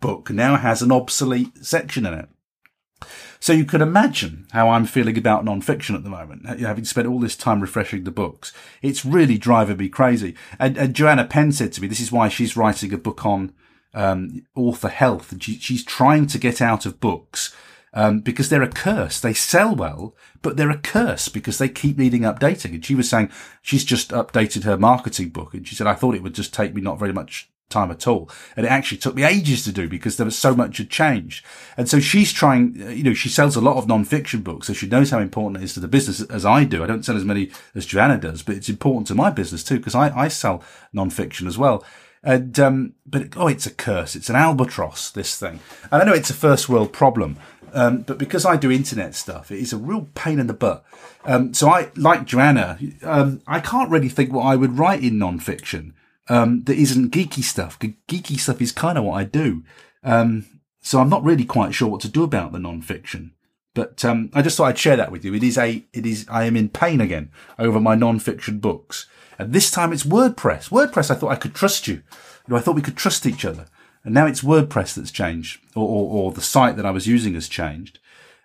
book 0.00 0.30
now 0.30 0.56
has 0.56 0.82
an 0.82 0.92
obsolete 0.92 1.64
section 1.64 2.04
in 2.04 2.12
it. 2.12 2.28
So 3.40 3.52
you 3.52 3.64
can 3.64 3.80
imagine 3.80 4.46
how 4.52 4.70
I'm 4.70 4.84
feeling 4.84 5.16
about 5.16 5.44
non-fiction 5.44 5.94
at 5.94 6.02
the 6.02 6.10
moment, 6.10 6.46
having 6.46 6.84
spent 6.84 7.06
all 7.06 7.20
this 7.20 7.36
time 7.36 7.60
refreshing 7.60 8.04
the 8.04 8.10
books. 8.10 8.52
It's 8.82 9.04
really 9.04 9.38
driving 9.38 9.76
me 9.76 9.88
crazy. 9.88 10.34
And, 10.58 10.76
and 10.76 10.94
Joanna 10.94 11.24
Penn 11.24 11.52
said 11.52 11.72
to 11.74 11.80
me, 11.80 11.88
this 11.88 12.00
is 12.00 12.12
why 12.12 12.28
she's 12.28 12.56
writing 12.56 12.92
a 12.92 12.98
book 12.98 13.24
on 13.24 13.52
um, 13.94 14.44
author 14.56 14.88
health. 14.88 15.30
And 15.32 15.42
she, 15.42 15.58
she's 15.58 15.84
trying 15.84 16.26
to 16.28 16.38
get 16.38 16.60
out 16.60 16.84
of 16.84 17.00
books 17.00 17.54
um, 17.94 18.20
because 18.20 18.48
they're 18.48 18.62
a 18.62 18.68
curse. 18.68 19.20
They 19.20 19.34
sell 19.34 19.74
well, 19.74 20.16
but 20.42 20.56
they're 20.56 20.70
a 20.70 20.78
curse 20.78 21.28
because 21.28 21.58
they 21.58 21.68
keep 21.68 21.96
needing 21.96 22.22
updating. 22.22 22.74
And 22.74 22.84
she 22.84 22.94
was 22.94 23.08
saying 23.08 23.30
she's 23.62 23.84
just 23.84 24.10
updated 24.10 24.64
her 24.64 24.76
marketing 24.76 25.30
book. 25.30 25.54
And 25.54 25.66
she 25.66 25.74
said, 25.74 25.86
I 25.86 25.94
thought 25.94 26.14
it 26.16 26.22
would 26.22 26.34
just 26.34 26.52
take 26.52 26.74
me 26.74 26.80
not 26.80 26.98
very 26.98 27.12
much 27.12 27.50
time 27.68 27.90
at 27.90 28.06
all. 28.06 28.30
And 28.56 28.66
it 28.66 28.72
actually 28.72 28.98
took 28.98 29.14
me 29.14 29.24
ages 29.24 29.64
to 29.64 29.72
do 29.72 29.88
because 29.88 30.16
there 30.16 30.24
was 30.24 30.38
so 30.38 30.54
much 30.54 30.78
had 30.78 30.90
changed. 30.90 31.44
And 31.76 31.88
so 31.88 32.00
she's 32.00 32.32
trying, 32.32 32.74
you 32.76 33.02
know, 33.02 33.14
she 33.14 33.28
sells 33.28 33.56
a 33.56 33.60
lot 33.60 33.76
of 33.76 33.86
non-fiction 33.86 34.42
books. 34.42 34.66
So 34.66 34.72
she 34.72 34.88
knows 34.88 35.10
how 35.10 35.18
important 35.18 35.62
it 35.62 35.64
is 35.64 35.74
to 35.74 35.80
the 35.80 35.88
business 35.88 36.20
as 36.22 36.44
I 36.44 36.64
do. 36.64 36.82
I 36.82 36.86
don't 36.86 37.04
sell 37.04 37.16
as 37.16 37.24
many 37.24 37.50
as 37.74 37.86
Joanna 37.86 38.18
does, 38.18 38.42
but 38.42 38.56
it's 38.56 38.68
important 38.68 39.06
to 39.08 39.14
my 39.14 39.30
business 39.30 39.62
too 39.62 39.78
because 39.78 39.94
I, 39.94 40.16
I 40.16 40.28
sell 40.28 40.62
non-fiction 40.92 41.46
as 41.46 41.58
well. 41.58 41.84
And, 42.22 42.58
um, 42.58 42.94
but 43.06 43.36
oh, 43.36 43.48
it's 43.48 43.66
a 43.66 43.70
curse. 43.70 44.16
It's 44.16 44.30
an 44.30 44.36
albatross, 44.36 45.10
this 45.10 45.38
thing. 45.38 45.60
And 45.92 46.02
I 46.02 46.04
know 46.04 46.14
it's 46.14 46.30
a 46.30 46.34
first 46.34 46.68
world 46.68 46.92
problem. 46.92 47.38
Um, 47.74 47.98
but 47.98 48.16
because 48.16 48.46
I 48.46 48.56
do 48.56 48.72
internet 48.72 49.14
stuff, 49.14 49.50
it 49.50 49.58
is 49.58 49.74
a 49.74 49.76
real 49.76 50.08
pain 50.14 50.38
in 50.38 50.46
the 50.46 50.54
butt. 50.54 50.84
Um, 51.26 51.52
so 51.52 51.68
I, 51.68 51.90
like 51.96 52.24
Joanna, 52.24 52.78
um, 53.02 53.42
I 53.46 53.60
can't 53.60 53.90
really 53.90 54.08
think 54.08 54.32
what 54.32 54.46
I 54.46 54.56
would 54.56 54.78
write 54.78 55.02
in 55.02 55.18
non-fiction 55.18 55.92
um, 56.28 56.64
that 56.64 56.76
isn't 56.76 57.12
geeky 57.12 57.42
stuff. 57.42 57.78
Geeky 57.78 58.38
stuff 58.38 58.60
is 58.60 58.72
kind 58.72 58.98
of 58.98 59.04
what 59.04 59.14
I 59.14 59.24
do. 59.24 59.64
Um, 60.02 60.46
so 60.80 61.00
I'm 61.00 61.08
not 61.08 61.24
really 61.24 61.44
quite 61.44 61.74
sure 61.74 61.88
what 61.88 62.00
to 62.02 62.08
do 62.08 62.22
about 62.22 62.52
the 62.52 62.58
non-fiction. 62.58 63.34
But 63.74 64.04
um, 64.04 64.30
I 64.34 64.42
just 64.42 64.56
thought 64.56 64.64
I'd 64.64 64.78
share 64.78 64.96
that 64.96 65.12
with 65.12 65.24
you. 65.24 65.34
It 65.34 65.42
is 65.42 65.56
a, 65.56 65.84
it 65.92 66.04
is. 66.04 66.26
I 66.28 66.44
am 66.44 66.56
in 66.56 66.68
pain 66.68 67.00
again 67.00 67.30
over 67.58 67.78
my 67.78 67.94
non-fiction 67.94 68.58
books, 68.58 69.06
and 69.38 69.52
this 69.52 69.70
time 69.70 69.92
it's 69.92 70.04
WordPress. 70.04 70.70
WordPress. 70.70 71.10
I 71.10 71.14
thought 71.14 71.30
I 71.30 71.36
could 71.36 71.54
trust 71.54 71.86
you. 71.86 71.94
you 71.94 72.02
know, 72.48 72.56
I 72.56 72.60
thought 72.60 72.74
we 72.74 72.82
could 72.82 72.96
trust 72.96 73.26
each 73.26 73.44
other, 73.44 73.66
and 74.02 74.14
now 74.14 74.26
it's 74.26 74.40
WordPress 74.40 74.94
that's 74.94 75.12
changed, 75.12 75.60
or, 75.76 75.86
or, 75.86 76.24
or 76.24 76.32
the 76.32 76.40
site 76.40 76.76
that 76.76 76.86
I 76.86 76.90
was 76.90 77.06
using 77.06 77.34
has 77.34 77.48
changed. 77.48 78.00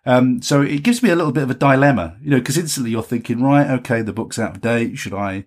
Um, 0.06 0.42
so 0.42 0.62
it 0.62 0.84
gives 0.84 1.02
me 1.02 1.10
a 1.10 1.16
little 1.16 1.32
bit 1.32 1.44
of 1.44 1.50
a 1.50 1.56
dilemma, 1.56 2.18
you 2.22 2.30
know, 2.30 2.40
because 2.40 2.58
instantly 2.58 2.92
you're 2.92 3.02
thinking, 3.02 3.42
right, 3.42 3.70
okay, 3.80 4.02
the 4.02 4.14
book's 4.14 4.38
out 4.38 4.56
of 4.56 4.62
date. 4.62 4.98
Should 4.98 5.14
I 5.14 5.46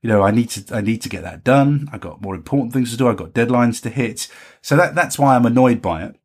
you 0.00 0.08
know, 0.08 0.22
I 0.22 0.30
need 0.30 0.50
to, 0.50 0.74
I 0.74 0.80
need 0.80 1.02
to 1.02 1.08
get 1.08 1.22
that 1.22 1.44
done. 1.44 1.88
I've 1.92 2.00
got 2.00 2.22
more 2.22 2.34
important 2.34 2.72
things 2.72 2.90
to 2.90 2.96
do. 2.96 3.08
I've 3.08 3.16
got 3.16 3.32
deadlines 3.32 3.82
to 3.82 3.90
hit. 3.90 4.28
So 4.62 4.76
that, 4.76 4.94
that's 4.94 5.18
why 5.18 5.34
I'm 5.34 5.46
annoyed 5.46 5.82
by 5.82 6.04
it. 6.04 6.16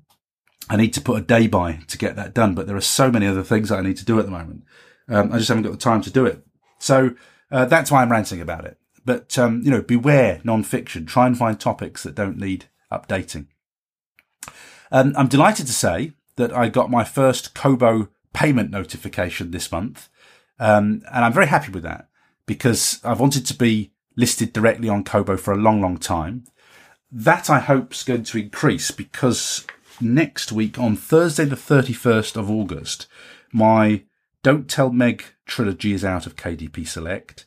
I 0.69 0.77
need 0.77 0.93
to 0.93 1.01
put 1.01 1.19
a 1.19 1.25
day 1.25 1.47
by 1.47 1.79
to 1.87 1.97
get 1.97 2.15
that 2.15 2.33
done, 2.33 2.55
but 2.55 2.67
there 2.67 2.75
are 2.75 2.81
so 2.81 3.11
many 3.11 3.27
other 3.27 3.43
things 3.43 3.69
that 3.69 3.79
I 3.79 3.81
need 3.81 3.97
to 3.97 4.05
do 4.05 4.19
at 4.19 4.25
the 4.25 4.31
moment. 4.31 4.63
Um, 5.09 5.33
I 5.33 5.37
just 5.37 5.49
haven't 5.49 5.63
got 5.63 5.71
the 5.71 5.77
time 5.77 6.01
to 6.03 6.11
do 6.11 6.25
it. 6.25 6.45
So, 6.79 7.15
uh, 7.51 7.65
that's 7.65 7.91
why 7.91 8.01
I'm 8.01 8.11
ranting 8.11 8.41
about 8.41 8.65
it. 8.65 8.77
But, 9.05 9.37
um, 9.37 9.61
you 9.63 9.71
know, 9.71 9.81
beware 9.81 10.39
non-fiction. 10.43 11.05
Try 11.05 11.27
and 11.27 11.37
find 11.37 11.59
topics 11.59 12.03
that 12.03 12.15
don't 12.15 12.37
need 12.37 12.65
updating. 12.91 13.47
Um, 14.91 15.13
I'm 15.17 15.27
delighted 15.27 15.67
to 15.67 15.73
say 15.73 16.13
that 16.37 16.55
I 16.55 16.69
got 16.69 16.89
my 16.89 17.03
first 17.03 17.53
Kobo 17.53 18.09
payment 18.33 18.71
notification 18.71 19.51
this 19.51 19.71
month. 19.71 20.09
Um, 20.59 21.01
and 21.11 21.25
I'm 21.25 21.33
very 21.33 21.47
happy 21.47 21.71
with 21.71 21.83
that 21.83 22.07
because 22.45 22.99
I've 23.03 23.19
wanted 23.19 23.45
to 23.47 23.53
be 23.53 23.91
listed 24.15 24.53
directly 24.53 24.89
on 24.89 25.03
Kobo 25.03 25.37
for 25.37 25.53
a 25.53 25.57
long, 25.57 25.81
long 25.81 25.97
time. 25.97 26.45
That 27.11 27.49
I 27.49 27.59
hope 27.59 27.93
is 27.93 28.03
going 28.03 28.23
to 28.23 28.37
increase 28.37 28.91
because 28.91 29.65
next 30.01 30.51
week 30.51 30.79
on 30.79 30.95
Thursday, 30.95 31.45
the 31.45 31.55
31st 31.55 32.35
of 32.35 32.49
August, 32.49 33.07
my 33.51 34.03
Don't 34.41 34.69
Tell 34.69 34.91
Meg 34.91 35.23
trilogy 35.45 35.93
is 35.93 36.03
out 36.03 36.25
of 36.25 36.35
KDP 36.35 36.87
Select. 36.87 37.45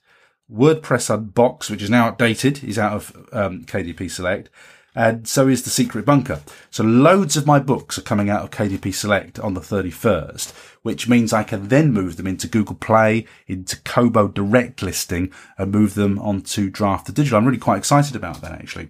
WordPress 0.50 1.10
Unbox, 1.10 1.68
which 1.68 1.82
is 1.82 1.90
now 1.90 2.10
updated, 2.10 2.62
is 2.62 2.78
out 2.78 2.92
of 2.92 3.28
um, 3.32 3.64
KDP 3.64 4.10
Select 4.10 4.48
and 4.96 5.28
so 5.28 5.46
is 5.46 5.62
the 5.62 5.70
Secret 5.70 6.06
Bunker. 6.06 6.40
So 6.70 6.82
loads 6.82 7.36
of 7.36 7.46
my 7.46 7.58
books 7.58 7.98
are 7.98 8.02
coming 8.02 8.30
out 8.30 8.42
of 8.42 8.50
KDP 8.50 8.94
Select 8.94 9.38
on 9.38 9.52
the 9.52 9.60
31st, 9.60 10.54
which 10.80 11.06
means 11.06 11.34
I 11.34 11.42
can 11.42 11.68
then 11.68 11.92
move 11.92 12.16
them 12.16 12.26
into 12.26 12.48
Google 12.48 12.76
Play, 12.76 13.26
into 13.46 13.78
Kobo 13.82 14.26
direct 14.26 14.82
listing 14.82 15.30
and 15.58 15.70
move 15.70 15.94
them 15.94 16.18
onto 16.18 16.70
Draft2Digital. 16.70 17.34
I'm 17.34 17.44
really 17.44 17.58
quite 17.58 17.76
excited 17.76 18.16
about 18.16 18.40
that 18.40 18.52
actually. 18.52 18.88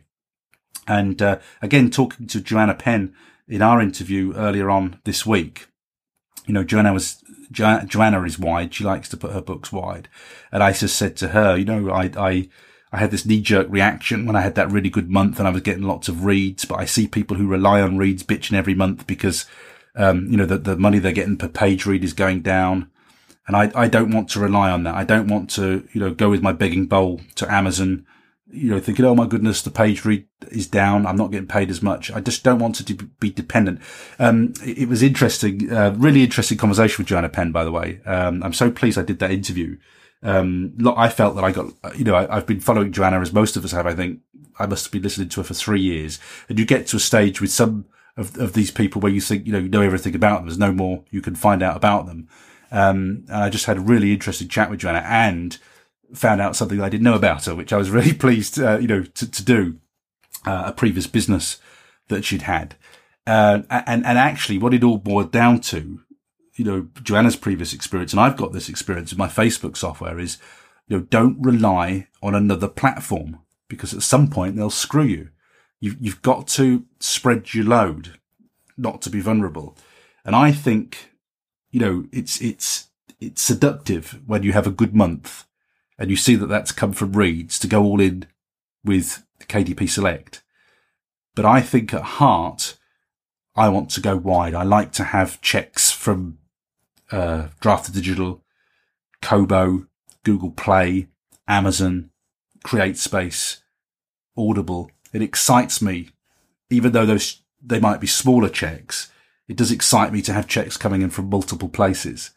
And, 0.86 1.20
uh, 1.20 1.40
again, 1.60 1.90
talking 1.90 2.28
to 2.28 2.40
Joanna 2.40 2.74
Penn 2.74 3.12
in 3.48 3.60
our 3.60 3.82
interview 3.82 4.32
earlier 4.36 4.70
on 4.70 5.00
this 5.02 5.26
week, 5.26 5.66
you 6.46 6.54
know, 6.54 6.62
Joanna 6.62 6.92
was, 6.92 7.24
jo- 7.50 7.82
Joanna 7.84 8.22
is 8.22 8.38
wide. 8.38 8.72
She 8.72 8.84
likes 8.84 9.08
to 9.08 9.16
put 9.16 9.32
her 9.32 9.42
books 9.42 9.72
wide. 9.72 10.08
And 10.52 10.62
I 10.62 10.70
just 10.70 10.94
said 10.94 11.16
to 11.16 11.28
her, 11.28 11.56
you 11.56 11.64
know, 11.64 11.90
I, 11.90 12.12
I, 12.16 12.48
I 12.96 13.00
had 13.00 13.10
this 13.10 13.26
knee 13.26 13.42
jerk 13.42 13.66
reaction 13.68 14.24
when 14.24 14.36
I 14.36 14.40
had 14.40 14.54
that 14.54 14.70
really 14.70 14.88
good 14.88 15.10
month 15.10 15.38
and 15.38 15.46
I 15.46 15.50
was 15.50 15.60
getting 15.60 15.82
lots 15.82 16.08
of 16.08 16.24
reads, 16.24 16.64
but 16.64 16.80
I 16.80 16.86
see 16.86 17.06
people 17.06 17.36
who 17.36 17.46
rely 17.46 17.82
on 17.82 17.98
reads 17.98 18.22
bitching 18.22 18.56
every 18.56 18.74
month 18.74 19.06
because, 19.06 19.44
um, 19.96 20.26
you 20.30 20.38
know, 20.38 20.46
the, 20.46 20.56
the 20.56 20.78
money 20.78 20.98
they're 20.98 21.12
getting 21.12 21.36
per 21.36 21.48
page 21.48 21.84
read 21.84 22.02
is 22.02 22.14
going 22.14 22.40
down. 22.40 22.90
And 23.46 23.54
I, 23.54 23.70
I 23.74 23.88
don't 23.88 24.12
want 24.12 24.30
to 24.30 24.40
rely 24.40 24.70
on 24.70 24.84
that. 24.84 24.94
I 24.94 25.04
don't 25.04 25.28
want 25.28 25.50
to, 25.50 25.86
you 25.92 26.00
know, 26.00 26.14
go 26.14 26.30
with 26.30 26.40
my 26.40 26.52
begging 26.52 26.86
bowl 26.86 27.20
to 27.34 27.52
Amazon, 27.52 28.06
you 28.50 28.70
know, 28.70 28.80
thinking, 28.80 29.04
oh 29.04 29.14
my 29.14 29.26
goodness, 29.26 29.60
the 29.60 29.70
page 29.70 30.06
read 30.06 30.26
is 30.50 30.66
down. 30.66 31.04
I'm 31.04 31.16
not 31.16 31.30
getting 31.30 31.48
paid 31.48 31.68
as 31.68 31.82
much. 31.82 32.10
I 32.10 32.20
just 32.20 32.44
don't 32.44 32.60
want 32.60 32.76
to 32.76 32.94
be 32.94 33.28
dependent. 33.28 33.82
Um, 34.18 34.54
it, 34.64 34.88
was 34.88 35.02
interesting, 35.02 35.70
uh, 35.70 35.94
really 35.98 36.24
interesting 36.24 36.56
conversation 36.56 37.02
with 37.02 37.08
Joanna 37.08 37.28
Penn, 37.28 37.52
by 37.52 37.62
the 37.62 37.72
way. 37.72 38.00
Um, 38.06 38.42
I'm 38.42 38.54
so 38.54 38.70
pleased 38.70 38.98
I 38.98 39.02
did 39.02 39.18
that 39.18 39.30
interview 39.30 39.76
um, 40.26 40.74
I 40.96 41.08
felt 41.08 41.36
that 41.36 41.44
I 41.44 41.52
got, 41.52 41.72
you 41.96 42.02
know, 42.02 42.16
I, 42.16 42.34
have 42.34 42.46
been 42.46 42.58
following 42.58 42.90
Joanna 42.90 43.20
as 43.20 43.32
most 43.32 43.56
of 43.56 43.64
us 43.64 43.70
have. 43.70 43.86
I 43.86 43.94
think 43.94 44.20
I 44.58 44.66
must 44.66 44.86
have 44.86 44.92
been 44.92 45.02
listening 45.02 45.28
to 45.28 45.40
her 45.40 45.44
for 45.44 45.54
three 45.54 45.80
years. 45.80 46.18
And 46.48 46.58
you 46.58 46.66
get 46.66 46.88
to 46.88 46.96
a 46.96 47.00
stage 47.00 47.40
with 47.40 47.52
some 47.52 47.84
of, 48.16 48.36
of 48.36 48.52
these 48.52 48.72
people 48.72 49.00
where 49.00 49.12
you 49.12 49.20
think, 49.20 49.46
you 49.46 49.52
know, 49.52 49.60
you 49.60 49.68
know 49.68 49.82
everything 49.82 50.16
about 50.16 50.38
them. 50.38 50.46
There's 50.46 50.58
no 50.58 50.72
more 50.72 51.04
you 51.10 51.20
can 51.20 51.36
find 51.36 51.62
out 51.62 51.76
about 51.76 52.06
them. 52.06 52.28
Um, 52.72 53.24
and 53.28 53.36
I 53.36 53.50
just 53.50 53.66
had 53.66 53.76
a 53.76 53.80
really 53.80 54.12
interesting 54.12 54.48
chat 54.48 54.68
with 54.68 54.80
Joanna 54.80 55.04
and 55.06 55.58
found 56.12 56.40
out 56.40 56.56
something 56.56 56.80
I 56.80 56.88
didn't 56.88 57.04
know 57.04 57.14
about 57.14 57.44
her, 57.44 57.54
which 57.54 57.72
I 57.72 57.76
was 57.76 57.90
really 57.92 58.12
pleased, 58.12 58.58
uh, 58.58 58.78
you 58.78 58.88
know, 58.88 59.04
to, 59.04 59.30
to 59.30 59.44
do, 59.44 59.76
uh, 60.44 60.64
a 60.66 60.72
previous 60.72 61.06
business 61.06 61.58
that 62.08 62.24
she'd 62.24 62.42
had. 62.42 62.74
Uh, 63.28 63.62
and, 63.70 64.04
and 64.04 64.18
actually 64.18 64.58
what 64.58 64.74
it 64.74 64.82
all 64.82 64.98
boiled 64.98 65.30
down 65.30 65.60
to 65.60 66.00
you 66.56 66.64
know, 66.64 66.88
Joanna's 67.02 67.36
previous 67.36 67.72
experience, 67.72 68.12
and 68.12 68.20
I've 68.20 68.36
got 68.36 68.52
this 68.52 68.68
experience 68.68 69.10
with 69.10 69.18
my 69.18 69.28
Facebook 69.28 69.76
software 69.76 70.18
is, 70.18 70.38
you 70.88 70.96
know, 70.96 71.04
don't 71.04 71.40
rely 71.40 72.08
on 72.22 72.34
another 72.34 72.68
platform 72.68 73.40
because 73.68 73.92
at 73.92 74.02
some 74.02 74.28
point 74.28 74.56
they'll 74.56 74.70
screw 74.70 75.04
you. 75.04 75.28
You've, 75.80 75.96
you've 76.00 76.22
got 76.22 76.48
to 76.48 76.84
spread 76.98 77.52
your 77.52 77.66
load, 77.66 78.18
not 78.76 79.02
to 79.02 79.10
be 79.10 79.20
vulnerable. 79.20 79.76
And 80.24 80.34
I 80.34 80.50
think, 80.52 81.10
you 81.70 81.80
know, 81.80 82.06
it's, 82.12 82.40
it's, 82.40 82.88
it's 83.20 83.42
seductive 83.42 84.20
when 84.26 84.42
you 84.42 84.52
have 84.52 84.66
a 84.66 84.72
good 84.72 84.94
month 84.94 85.44
and 85.98 86.10
you 86.10 86.16
see 86.16 86.36
that 86.36 86.46
that's 86.46 86.72
come 86.72 86.92
from 86.92 87.12
reads 87.12 87.58
to 87.58 87.66
go 87.66 87.82
all 87.82 88.00
in 88.00 88.26
with 88.84 89.24
KDP 89.40 89.88
Select. 89.88 90.42
But 91.34 91.44
I 91.44 91.60
think 91.60 91.92
at 91.92 92.02
heart, 92.02 92.76
I 93.54 93.68
want 93.68 93.90
to 93.90 94.00
go 94.00 94.16
wide. 94.16 94.54
I 94.54 94.62
like 94.62 94.92
to 94.92 95.04
have 95.04 95.40
checks 95.40 95.90
from 95.90 96.38
uh, 97.10 97.48
Draft 97.60 97.92
Digital, 97.92 98.42
Kobo, 99.22 99.86
Google 100.24 100.50
Play, 100.50 101.08
Amazon, 101.48 102.10
CreateSpace, 102.64 103.60
Audible. 104.36 104.90
It 105.12 105.22
excites 105.22 105.80
me, 105.80 106.10
even 106.70 106.92
though 106.92 107.06
those 107.06 107.42
they 107.62 107.80
might 107.80 108.00
be 108.00 108.06
smaller 108.06 108.48
checks. 108.48 109.10
It 109.48 109.56
does 109.56 109.70
excite 109.70 110.12
me 110.12 110.22
to 110.22 110.32
have 110.32 110.48
checks 110.48 110.76
coming 110.76 111.02
in 111.02 111.10
from 111.10 111.30
multiple 111.30 111.68
places. 111.68 112.30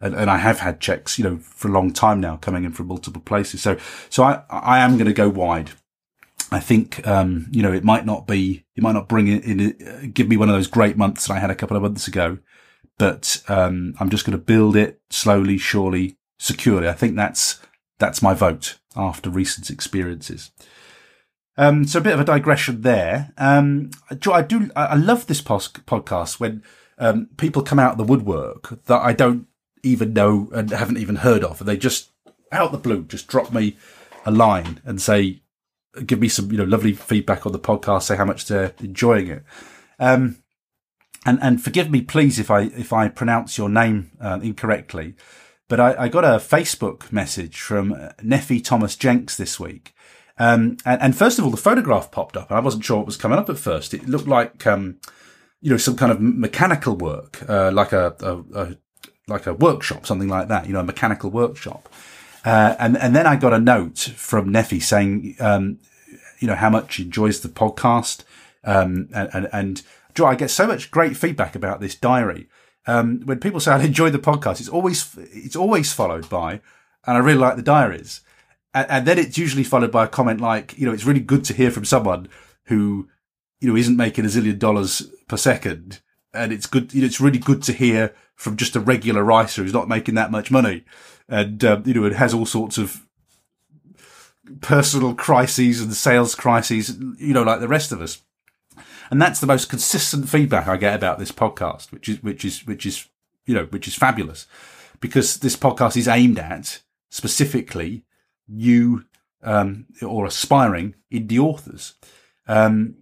And, 0.00 0.14
and 0.14 0.30
I 0.30 0.36
have 0.38 0.58
had 0.58 0.80
checks, 0.80 1.18
you 1.18 1.24
know, 1.24 1.38
for 1.38 1.68
a 1.68 1.72
long 1.72 1.92
time 1.92 2.20
now 2.20 2.36
coming 2.36 2.64
in 2.64 2.72
from 2.72 2.88
multiple 2.88 3.22
places. 3.22 3.62
So, 3.62 3.78
so 4.10 4.24
I, 4.24 4.42
I 4.50 4.78
am 4.80 4.96
going 4.96 5.06
to 5.06 5.14
go 5.14 5.28
wide. 5.28 5.70
I 6.50 6.60
think, 6.60 7.06
um, 7.06 7.46
you 7.50 7.62
know, 7.62 7.72
it 7.72 7.84
might 7.84 8.04
not 8.04 8.26
be, 8.26 8.64
it 8.76 8.82
might 8.82 8.92
not 8.92 9.08
bring 9.08 9.28
in, 9.28 9.40
in, 9.40 10.10
give 10.12 10.28
me 10.28 10.36
one 10.36 10.48
of 10.48 10.54
those 10.54 10.66
great 10.66 10.96
months 10.96 11.26
that 11.26 11.34
I 11.34 11.38
had 11.38 11.50
a 11.50 11.54
couple 11.54 11.76
of 11.76 11.82
months 11.82 12.06
ago 12.06 12.38
but 12.98 13.42
um, 13.48 13.94
I'm 14.00 14.10
just 14.10 14.24
going 14.24 14.38
to 14.38 14.44
build 14.44 14.76
it 14.76 15.00
slowly, 15.10 15.58
surely, 15.58 16.16
securely. 16.38 16.88
I 16.88 16.92
think 16.92 17.16
that's 17.16 17.60
that's 17.98 18.22
my 18.22 18.34
vote 18.34 18.78
after 18.94 19.30
recent 19.30 19.70
experiences. 19.70 20.50
Um, 21.58 21.86
so 21.86 21.98
a 21.98 22.02
bit 22.02 22.12
of 22.12 22.20
a 22.20 22.24
digression 22.24 22.82
there. 22.82 23.32
Um, 23.38 23.90
I 24.10 24.42
do, 24.42 24.70
I 24.76 24.96
love 24.96 25.26
this 25.26 25.40
podcast 25.40 26.38
when 26.38 26.62
um, 26.98 27.28
people 27.38 27.62
come 27.62 27.78
out 27.78 27.92
of 27.92 27.98
the 27.98 28.04
woodwork 28.04 28.84
that 28.84 29.00
I 29.00 29.12
don't 29.12 29.46
even 29.82 30.12
know 30.12 30.50
and 30.52 30.70
haven't 30.70 30.98
even 30.98 31.16
heard 31.16 31.44
of, 31.44 31.60
and 31.60 31.68
they 31.68 31.76
just 31.78 32.10
out 32.52 32.72
the 32.72 32.78
blue 32.78 33.04
just 33.04 33.26
drop 33.26 33.52
me 33.52 33.76
a 34.24 34.30
line 34.30 34.80
and 34.84 35.00
say, 35.00 35.40
give 36.04 36.20
me 36.20 36.28
some, 36.28 36.50
you 36.50 36.58
know, 36.58 36.64
lovely 36.64 36.92
feedback 36.92 37.46
on 37.46 37.52
the 37.52 37.58
podcast, 37.58 38.02
say 38.02 38.16
how 38.16 38.24
much 38.24 38.46
they're 38.46 38.74
enjoying 38.80 39.28
it. 39.28 39.44
Um, 39.98 40.42
and 41.26 41.38
and 41.42 41.62
forgive 41.62 41.90
me, 41.90 42.00
please, 42.00 42.38
if 42.38 42.50
I 42.50 42.62
if 42.62 42.92
I 42.92 43.08
pronounce 43.08 43.58
your 43.58 43.68
name 43.68 44.12
uh, 44.20 44.38
incorrectly, 44.42 45.14
but 45.68 45.80
I, 45.80 46.04
I, 46.04 46.08
got 46.08 46.24
a 46.24 46.38
Facebook 46.38 47.10
message 47.10 47.60
from 47.60 47.92
uh, 47.92 48.10
Neffy 48.22 48.62
Thomas 48.62 48.94
Jenks 48.96 49.36
this 49.36 49.58
week. 49.58 49.94
Um, 50.38 50.76
and, 50.84 51.00
and, 51.02 51.16
first 51.16 51.38
of 51.38 51.44
all, 51.44 51.50
the 51.50 51.56
photograph 51.56 52.10
popped 52.10 52.36
up, 52.36 52.50
and 52.50 52.58
I 52.58 52.60
wasn't 52.60 52.84
sure 52.84 52.98
what 52.98 53.06
was 53.06 53.16
coming 53.16 53.38
up 53.38 53.48
at 53.48 53.58
first. 53.58 53.94
It 53.94 54.06
looked 54.06 54.28
like, 54.28 54.66
um, 54.66 54.98
you 55.60 55.70
know, 55.70 55.78
some 55.78 55.96
kind 55.96 56.12
of 56.12 56.20
mechanical 56.20 56.94
work, 56.94 57.42
uh, 57.48 57.72
like 57.72 57.92
a, 57.92 58.14
a, 58.20 58.60
a, 58.60 58.76
like 59.26 59.46
a 59.46 59.54
workshop, 59.54 60.06
something 60.06 60.28
like 60.28 60.48
that. 60.48 60.66
You 60.66 60.74
know, 60.74 60.80
a 60.80 60.84
mechanical 60.84 61.30
workshop. 61.30 61.88
Uh, 62.44 62.76
and 62.78 62.96
and 62.96 63.16
then 63.16 63.26
I 63.26 63.34
got 63.34 63.52
a 63.52 63.58
note 63.58 63.98
from 63.98 64.50
Neffy 64.50 64.80
saying, 64.80 65.36
um, 65.40 65.78
you 66.38 66.46
know, 66.46 66.54
how 66.54 66.70
much 66.70 66.96
he 66.96 67.02
enjoys 67.02 67.40
the 67.40 67.48
podcast. 67.48 68.22
Um, 68.62 69.08
and, 69.12 69.48
and, 69.52 69.82
I 70.24 70.34
get 70.34 70.50
so 70.50 70.66
much 70.66 70.90
great 70.90 71.16
feedback 71.16 71.54
about 71.54 71.80
this 71.80 71.94
diary. 71.94 72.48
Um, 72.86 73.20
when 73.24 73.40
people 73.40 73.60
say 73.60 73.72
I 73.72 73.82
enjoy 73.82 74.10
the 74.10 74.18
podcast, 74.18 74.60
it's 74.60 74.68
always, 74.68 75.14
it's 75.18 75.56
always 75.56 75.92
followed 75.92 76.28
by, 76.28 76.60
and 77.06 77.16
I 77.16 77.18
really 77.18 77.38
like 77.38 77.56
the 77.56 77.62
diaries. 77.62 78.20
And, 78.72 78.86
and 78.88 79.06
then 79.06 79.18
it's 79.18 79.36
usually 79.36 79.64
followed 79.64 79.90
by 79.90 80.04
a 80.04 80.08
comment 80.08 80.40
like, 80.40 80.78
you 80.78 80.86
know, 80.86 80.92
it's 80.92 81.04
really 81.04 81.20
good 81.20 81.44
to 81.46 81.54
hear 81.54 81.70
from 81.70 81.84
someone 81.84 82.28
who, 82.64 83.08
you 83.60 83.68
know, 83.68 83.76
isn't 83.76 83.96
making 83.96 84.24
a 84.24 84.28
zillion 84.28 84.58
dollars 84.58 85.10
per 85.28 85.36
second. 85.36 86.00
And 86.32 86.52
it's 86.52 86.66
good, 86.66 86.94
you 86.94 87.00
know, 87.00 87.06
it's 87.06 87.20
really 87.20 87.38
good 87.38 87.62
to 87.64 87.72
hear 87.72 88.14
from 88.34 88.56
just 88.56 88.76
a 88.76 88.80
regular 88.80 89.24
writer 89.24 89.62
who's 89.62 89.72
not 89.72 89.88
making 89.88 90.14
that 90.14 90.30
much 90.30 90.50
money. 90.50 90.84
And, 91.28 91.64
um, 91.64 91.82
you 91.86 91.94
know, 91.94 92.04
it 92.04 92.12
has 92.12 92.34
all 92.34 92.46
sorts 92.46 92.78
of 92.78 93.06
personal 94.60 95.14
crises 95.14 95.80
and 95.80 95.92
sales 95.94 96.34
crises, 96.34 96.96
you 97.18 97.32
know, 97.34 97.42
like 97.42 97.60
the 97.60 97.68
rest 97.68 97.90
of 97.90 98.00
us. 98.00 98.22
And 99.10 99.20
that's 99.20 99.40
the 99.40 99.46
most 99.46 99.68
consistent 99.68 100.28
feedback 100.28 100.66
I 100.68 100.76
get 100.76 100.94
about 100.94 101.18
this 101.18 101.32
podcast, 101.32 101.92
which 101.92 102.08
is, 102.08 102.22
which 102.22 102.44
is, 102.44 102.66
which 102.66 102.86
is, 102.86 103.08
you 103.44 103.54
know, 103.54 103.64
which 103.66 103.86
is 103.86 103.94
fabulous 103.94 104.46
because 105.00 105.38
this 105.38 105.56
podcast 105.56 105.96
is 105.96 106.08
aimed 106.08 106.38
at 106.38 106.82
specifically 107.10 108.04
you 108.48 109.04
um, 109.42 109.86
or 110.04 110.26
aspiring 110.26 110.94
indie 111.12 111.38
authors. 111.38 111.94
Um, 112.48 112.96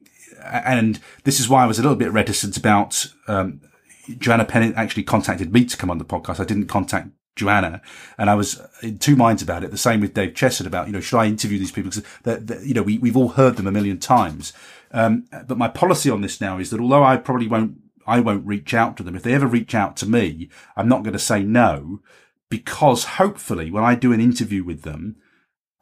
and 0.45 1.01
this 1.25 1.41
is 1.41 1.49
why 1.49 1.65
I 1.65 1.67
was 1.67 1.79
a 1.79 1.83
little 1.83 1.97
bit 1.97 2.13
reticent 2.13 2.57
about, 2.57 3.07
um, 3.29 3.61
Joanna 4.19 4.45
Pennant 4.45 4.77
actually 4.77 5.05
contacted 5.05 5.53
me 5.53 5.65
to 5.65 5.77
come 5.77 5.91
on 5.91 5.99
the 5.99 6.05
podcast. 6.05 6.41
I 6.41 6.45
didn't 6.45 6.67
contact 6.67 7.09
Joanna, 7.37 7.83
and 8.17 8.31
I 8.31 8.35
was 8.35 8.61
in 8.83 8.99
two 8.99 9.17
minds 9.17 9.43
about 9.43 9.65
it. 9.65 9.71
The 9.71 9.79
same 9.79 10.01
with 10.01 10.15
Dave 10.15 10.35
Chesson 10.35 10.67
about, 10.67 10.87
you 10.87 10.93
know, 10.93 11.01
should 11.01 11.19
I 11.19 11.27
interview 11.27 11.59
these 11.59 11.73
people? 11.73 11.91
Because, 11.91 12.05
they're, 12.23 12.37
they're, 12.37 12.65
you 12.65 12.75
know, 12.75 12.83
we, 12.83 12.99
we've 12.99 13.17
all 13.17 13.31
heard 13.31 13.57
them 13.57 13.67
a 13.67 13.73
million 13.73 13.99
times. 13.99 14.53
Um, 14.93 15.27
but 15.47 15.59
my 15.59 15.69
policy 15.69 16.11
on 16.11 16.21
this 16.21 16.41
now 16.41 16.59
is 16.59 16.71
that 16.71 16.81
although 16.81 17.03
I 17.03 17.17
probably 17.17 17.49
won't, 17.49 17.79
I 18.07 18.21
won't 18.21 18.47
reach 18.47 18.73
out 18.75 18.97
to 18.97 19.03
them. 19.03 19.17
If 19.17 19.25
they 19.25 19.35
ever 19.35 19.47
reach 19.47 19.75
out 19.75 19.97
to 19.99 20.07
me, 20.07 20.49
I'm 20.77 20.89
not 20.89 21.03
going 21.03 21.15
to 21.15 21.19
say 21.19 21.43
no 21.43 22.01
because 22.49 23.05
hopefully 23.05 23.71
when 23.71 23.83
I 23.83 23.97
do 23.97 24.13
an 24.13 24.21
interview 24.21 24.63
with 24.63 24.83
them, 24.83 25.17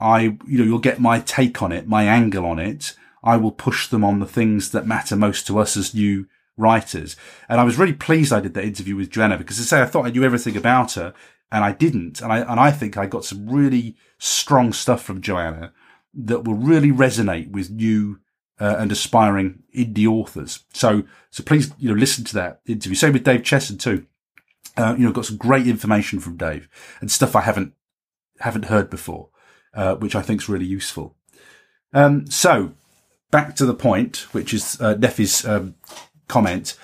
I, 0.00 0.38
you 0.46 0.58
know, 0.58 0.64
you'll 0.64 0.78
get 0.78 1.00
my 1.00 1.20
take 1.20 1.62
on 1.62 1.70
it, 1.72 1.86
my 1.86 2.04
angle 2.04 2.46
on 2.46 2.58
it. 2.58 2.94
I 3.22 3.36
will 3.36 3.52
push 3.52 3.88
them 3.88 4.02
on 4.02 4.18
the 4.20 4.26
things 4.26 4.70
that 4.70 4.86
matter 4.86 5.14
most 5.14 5.46
to 5.46 5.58
us 5.58 5.76
as 5.76 5.94
new 5.94 6.26
writers. 6.56 7.16
And 7.48 7.60
I 7.60 7.64
was 7.64 7.78
really 7.78 7.92
pleased 7.92 8.32
I 8.32 8.40
did 8.40 8.54
that 8.54 8.64
interview 8.64 8.96
with 8.96 9.10
Joanna 9.10 9.38
because 9.38 9.58
to 9.58 9.64
say 9.64 9.82
I 9.82 9.86
thought 9.86 10.06
I 10.06 10.10
knew 10.10 10.24
everything 10.24 10.56
about 10.56 10.92
her 10.94 11.14
and 11.52 11.62
I 11.62 11.72
didn't. 11.72 12.20
And 12.22 12.32
I, 12.32 12.38
and 12.38 12.58
I 12.58 12.70
think 12.72 12.96
I 12.96 13.06
got 13.06 13.26
some 13.26 13.48
really 13.48 13.94
strong 14.18 14.72
stuff 14.72 15.02
from 15.02 15.20
Joanna 15.20 15.72
that 16.14 16.44
will 16.44 16.54
really 16.54 16.90
resonate 16.90 17.50
with 17.50 17.70
new 17.70 18.18
uh, 18.58 18.76
and 18.78 18.90
aspiring 18.90 19.62
indie 19.76 20.06
authors. 20.06 20.64
So, 20.72 21.04
so 21.30 21.42
please, 21.42 21.70
you 21.78 21.90
know, 21.90 21.94
listen 21.94 22.24
to 22.24 22.34
that 22.34 22.62
interview. 22.66 22.94
Same 22.94 23.12
with 23.12 23.24
Dave 23.24 23.42
Chesson 23.42 23.78
too. 23.78 24.06
Uh, 24.76 24.94
you 24.98 25.04
know, 25.04 25.12
got 25.12 25.26
some 25.26 25.36
great 25.36 25.66
information 25.66 26.18
from 26.20 26.38
Dave 26.38 26.68
and 27.00 27.10
stuff 27.10 27.36
I 27.36 27.42
haven't, 27.42 27.74
haven't 28.40 28.66
heard 28.66 28.88
before, 28.88 29.28
uh, 29.74 29.96
which 29.96 30.16
I 30.16 30.22
think 30.22 30.40
is 30.40 30.48
really 30.48 30.64
useful. 30.64 31.16
Um, 31.92 32.26
so 32.28 32.72
back 33.30 33.54
to 33.56 33.66
the 33.66 33.74
point, 33.74 34.26
which 34.32 34.54
is, 34.54 34.80
uh, 34.80 34.94
Neffy's, 34.94 35.44
um, 35.44 35.74
comment. 36.28 36.78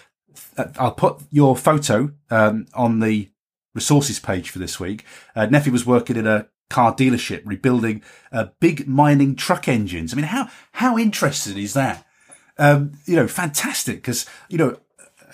Uh, 0.58 0.66
I'll 0.78 0.92
put 0.92 1.22
your 1.30 1.56
photo, 1.56 2.12
um, 2.30 2.66
on 2.74 3.00
the 3.00 3.30
resources 3.78 4.18
page 4.18 4.50
for 4.50 4.58
this 4.58 4.78
week. 4.80 5.04
Uh, 5.34 5.46
Neffy 5.46 5.70
was 5.70 5.86
working 5.86 6.16
in 6.16 6.26
a 6.26 6.48
car 6.68 6.94
dealership 6.94 7.42
rebuilding 7.44 8.02
uh, 8.32 8.46
big 8.60 8.86
mining 8.86 9.34
truck 9.34 9.68
engines. 9.68 10.12
I 10.12 10.16
mean, 10.16 10.26
how 10.26 10.50
how 10.72 10.98
interesting 10.98 11.56
is 11.58 11.74
that? 11.74 12.04
Um, 12.58 12.92
you 13.06 13.16
know, 13.16 13.28
fantastic 13.28 13.96
because 13.96 14.26
you 14.48 14.58
know, 14.58 14.78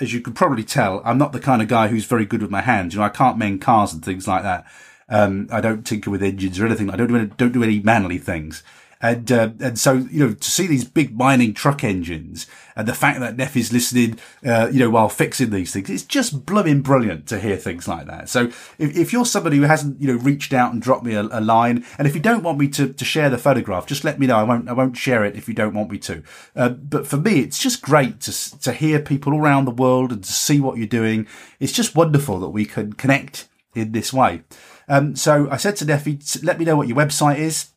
as 0.01 0.13
you 0.13 0.21
can 0.21 0.35
probably 0.35 0.65
tell, 0.65 1.01
I'm 1.05 1.19
not 1.19 1.33
the 1.33 1.41
kind 1.41 1.63
of 1.63 1.69
guy 1.69 1.89
who's 1.89 2.05
very 2.05 2.27
good 2.27 2.43
with 2.43 2.51
my 2.51 2.61
hands. 2.61 2.95
You 2.95 3.01
know, 3.01 3.07
I 3.07 3.11
can't 3.11 3.39
mend 3.39 3.63
cars 3.63 3.93
and 3.93 4.05
things 4.05 4.29
like 4.29 4.43
that. 4.43 4.67
Um, 5.09 5.49
I 5.51 5.61
don't 5.61 5.87
tinker 5.87 6.11
with 6.11 6.23
engines 6.23 6.59
or 6.59 6.67
anything. 6.67 6.91
I 6.91 6.97
don't 6.97 7.09
do 7.09 7.17
any, 7.17 7.27
don't 7.27 7.53
do 7.53 7.63
any 7.63 7.81
manly 7.81 8.19
things. 8.19 8.63
And, 9.05 9.31
uh, 9.31 9.51
and 9.61 9.79
so, 9.79 9.93
you 9.93 10.27
know, 10.27 10.33
to 10.33 10.51
see 10.51 10.67
these 10.67 10.87
big 10.87 11.15
mining 11.15 11.53
truck 11.53 11.85
engines 11.85 12.47
and 12.75 12.89
the 12.89 12.95
fact 12.95 13.21
that 13.21 13.37
Neff 13.37 13.55
is 13.55 13.71
listening, 13.71 14.19
uh, 14.47 14.71
you 14.73 14.81
know, 14.81 14.89
while 14.89 15.11
fixing 15.11 15.51
these 15.51 15.75
things, 15.75 15.91
it's 15.91 16.05
just 16.05 16.47
blooming 16.47 16.81
brilliant 16.81 17.27
to 17.27 17.39
hear 17.39 17.59
things 17.59 17.87
like 17.87 18.07
that. 18.07 18.31
So 18.31 18.47
if, 18.79 18.97
if 18.97 19.13
you're 19.13 19.27
somebody 19.27 19.59
who 19.59 19.65
hasn't, 19.65 20.01
you 20.01 20.07
know, 20.07 20.19
reached 20.19 20.55
out 20.55 20.73
and 20.73 20.81
dropped 20.81 21.05
me 21.05 21.13
a, 21.13 21.21
a, 21.21 21.43
line, 21.43 21.85
and 21.99 22.09
if 22.09 22.15
you 22.15 22.21
don't 22.23 22.43
want 22.43 22.57
me 22.57 22.67
to, 22.69 22.95
to 22.95 23.05
share 23.05 23.29
the 23.29 23.37
photograph, 23.37 23.87
just 23.87 24.05
let 24.05 24.19
me 24.19 24.27
know. 24.27 24.39
I 24.39 24.43
won't, 24.43 24.71
I 24.71 24.73
won't 24.73 24.97
share 24.97 25.23
it 25.23 25.37
if 25.37 25.49
you 25.49 25.55
don't 25.55 25.75
want 25.75 25.91
me 25.91 25.99
to. 25.99 26.23
Uh, 26.57 26.71
but 26.71 27.07
for 27.07 27.19
me, 27.19 27.41
it's 27.41 27.59
just 27.59 27.83
great 27.83 28.23
to, 28.23 28.59
to 28.61 28.73
hear 28.73 29.01
people 29.01 29.35
all 29.35 29.41
around 29.41 29.67
the 29.67 29.71
world 29.71 30.13
and 30.13 30.25
to 30.25 30.33
see 30.33 30.61
what 30.61 30.79
you're 30.79 30.87
doing. 30.87 31.27
It's 31.61 31.73
just 31.73 31.95
wonderful 31.95 32.41
that 32.41 32.49
we 32.49 32.65
can 32.65 32.95
connect 32.95 33.49
in 33.75 33.93
this 33.93 34.15
way. 34.15 34.45
Um, 34.89 35.15
so 35.15 35.47
I 35.51 35.59
said 35.59 35.77
to 35.77 35.85
Neffy, 35.85 36.43
let 36.43 36.59
me 36.59 36.65
know 36.65 36.77
what 36.77 36.89
your 36.89 36.97
website 36.97 37.39
is 37.39 37.74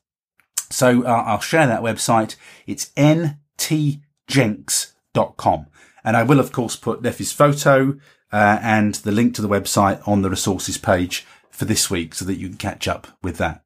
so 0.70 1.04
uh, 1.04 1.24
I'll 1.26 1.40
share 1.40 1.68
that 1.68 1.82
website. 1.82 2.36
It's 2.66 2.92
ntjenks.com. 2.96 5.68
And 6.04 6.18
I 6.18 6.24
will, 6.24 6.40
of 6.40 6.52
course, 6.52 6.76
put 6.76 7.02
Neffy's 7.02 7.32
photo 7.32 7.98
uh, 8.32 8.60
and 8.62 8.96
the 8.96 9.12
link 9.12 9.36
to 9.36 9.42
the 9.42 9.50
website 9.50 10.06
on 10.08 10.22
the 10.22 10.30
resources 10.30 10.78
page 10.78 11.26
for 11.50 11.66
this 11.66 11.90
week 11.90 12.14
so 12.14 12.26
that 12.26 12.38
you 12.38 12.50
can 12.50 12.58
catch 12.58 12.88
up 12.88 13.08
with 13.22 13.38
that. 13.38 13.64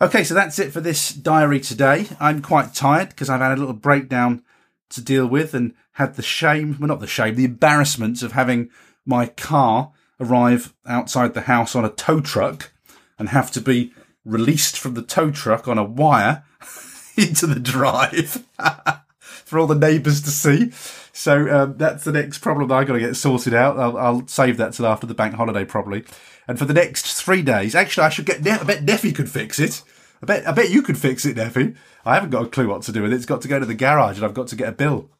Okay, 0.00 0.24
so 0.24 0.34
that's 0.34 0.58
it 0.58 0.72
for 0.72 0.80
this 0.80 1.10
diary 1.10 1.60
today. 1.60 2.06
I'm 2.20 2.42
quite 2.42 2.74
tired 2.74 3.10
because 3.10 3.30
I've 3.30 3.40
had 3.40 3.56
a 3.56 3.60
little 3.60 3.74
breakdown 3.74 4.42
to 4.90 5.00
deal 5.00 5.26
with 5.26 5.54
and 5.54 5.74
had 5.92 6.16
the 6.16 6.22
shame, 6.22 6.76
well, 6.78 6.88
not 6.88 7.00
the 7.00 7.06
shame, 7.06 7.34
the 7.34 7.46
embarrassment 7.46 8.22
of 8.22 8.32
having 8.32 8.68
my 9.06 9.26
car 9.26 9.92
arrive 10.20 10.74
outside 10.86 11.32
the 11.32 11.42
house 11.42 11.74
on 11.74 11.84
a 11.84 11.90
tow 11.90 12.20
truck 12.20 12.72
and 13.18 13.30
have 13.30 13.50
to 13.52 13.60
be 13.60 13.94
released 14.26 14.78
from 14.78 14.94
the 14.94 15.02
tow 15.02 15.30
truck 15.30 15.68
on 15.68 15.78
a 15.78 15.84
wire 15.84 16.44
into 17.16 17.46
the 17.46 17.60
drive 17.60 18.44
for 19.18 19.58
all 19.58 19.66
the 19.66 19.74
neighbours 19.74 20.20
to 20.22 20.30
see. 20.30 20.72
So 21.12 21.48
um, 21.48 21.78
that's 21.78 22.04
the 22.04 22.12
next 22.12 22.38
problem 22.38 22.68
that 22.68 22.74
I 22.74 22.84
got 22.84 22.94
to 22.94 23.00
get 23.00 23.16
sorted 23.16 23.54
out. 23.54 23.78
I'll, 23.78 23.96
I'll, 23.96 24.28
save 24.28 24.58
that 24.58 24.74
till 24.74 24.86
after 24.86 25.06
the 25.06 25.14
bank 25.14 25.34
holiday 25.34 25.64
probably. 25.64 26.04
And 26.46 26.58
for 26.58 26.66
the 26.66 26.74
next 26.74 27.14
three 27.14 27.42
days, 27.42 27.74
actually, 27.74 28.04
I 28.04 28.10
should 28.10 28.26
get. 28.26 28.42
Ne- 28.42 28.50
I 28.50 28.64
bet 28.64 28.84
Neffy 28.84 29.14
could 29.14 29.30
fix 29.30 29.58
it. 29.58 29.82
I 30.22 30.26
bet. 30.26 30.46
I 30.46 30.52
bet 30.52 30.70
you 30.70 30.82
could 30.82 30.98
fix 30.98 31.24
it, 31.24 31.36
Neffy. 31.36 31.74
I 32.04 32.14
haven't 32.14 32.30
got 32.30 32.44
a 32.44 32.48
clue 32.48 32.68
what 32.68 32.82
to 32.82 32.92
do 32.92 33.02
with 33.02 33.12
it. 33.12 33.16
It's 33.16 33.26
got 33.26 33.40
to 33.42 33.48
go 33.48 33.58
to 33.58 33.66
the 33.66 33.74
garage, 33.74 34.16
and 34.16 34.24
I've 34.24 34.34
got 34.34 34.48
to 34.48 34.56
get 34.56 34.68
a 34.68 34.72
bill. 34.72 35.10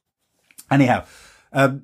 Anyhow, 0.70 1.04
um, 1.52 1.82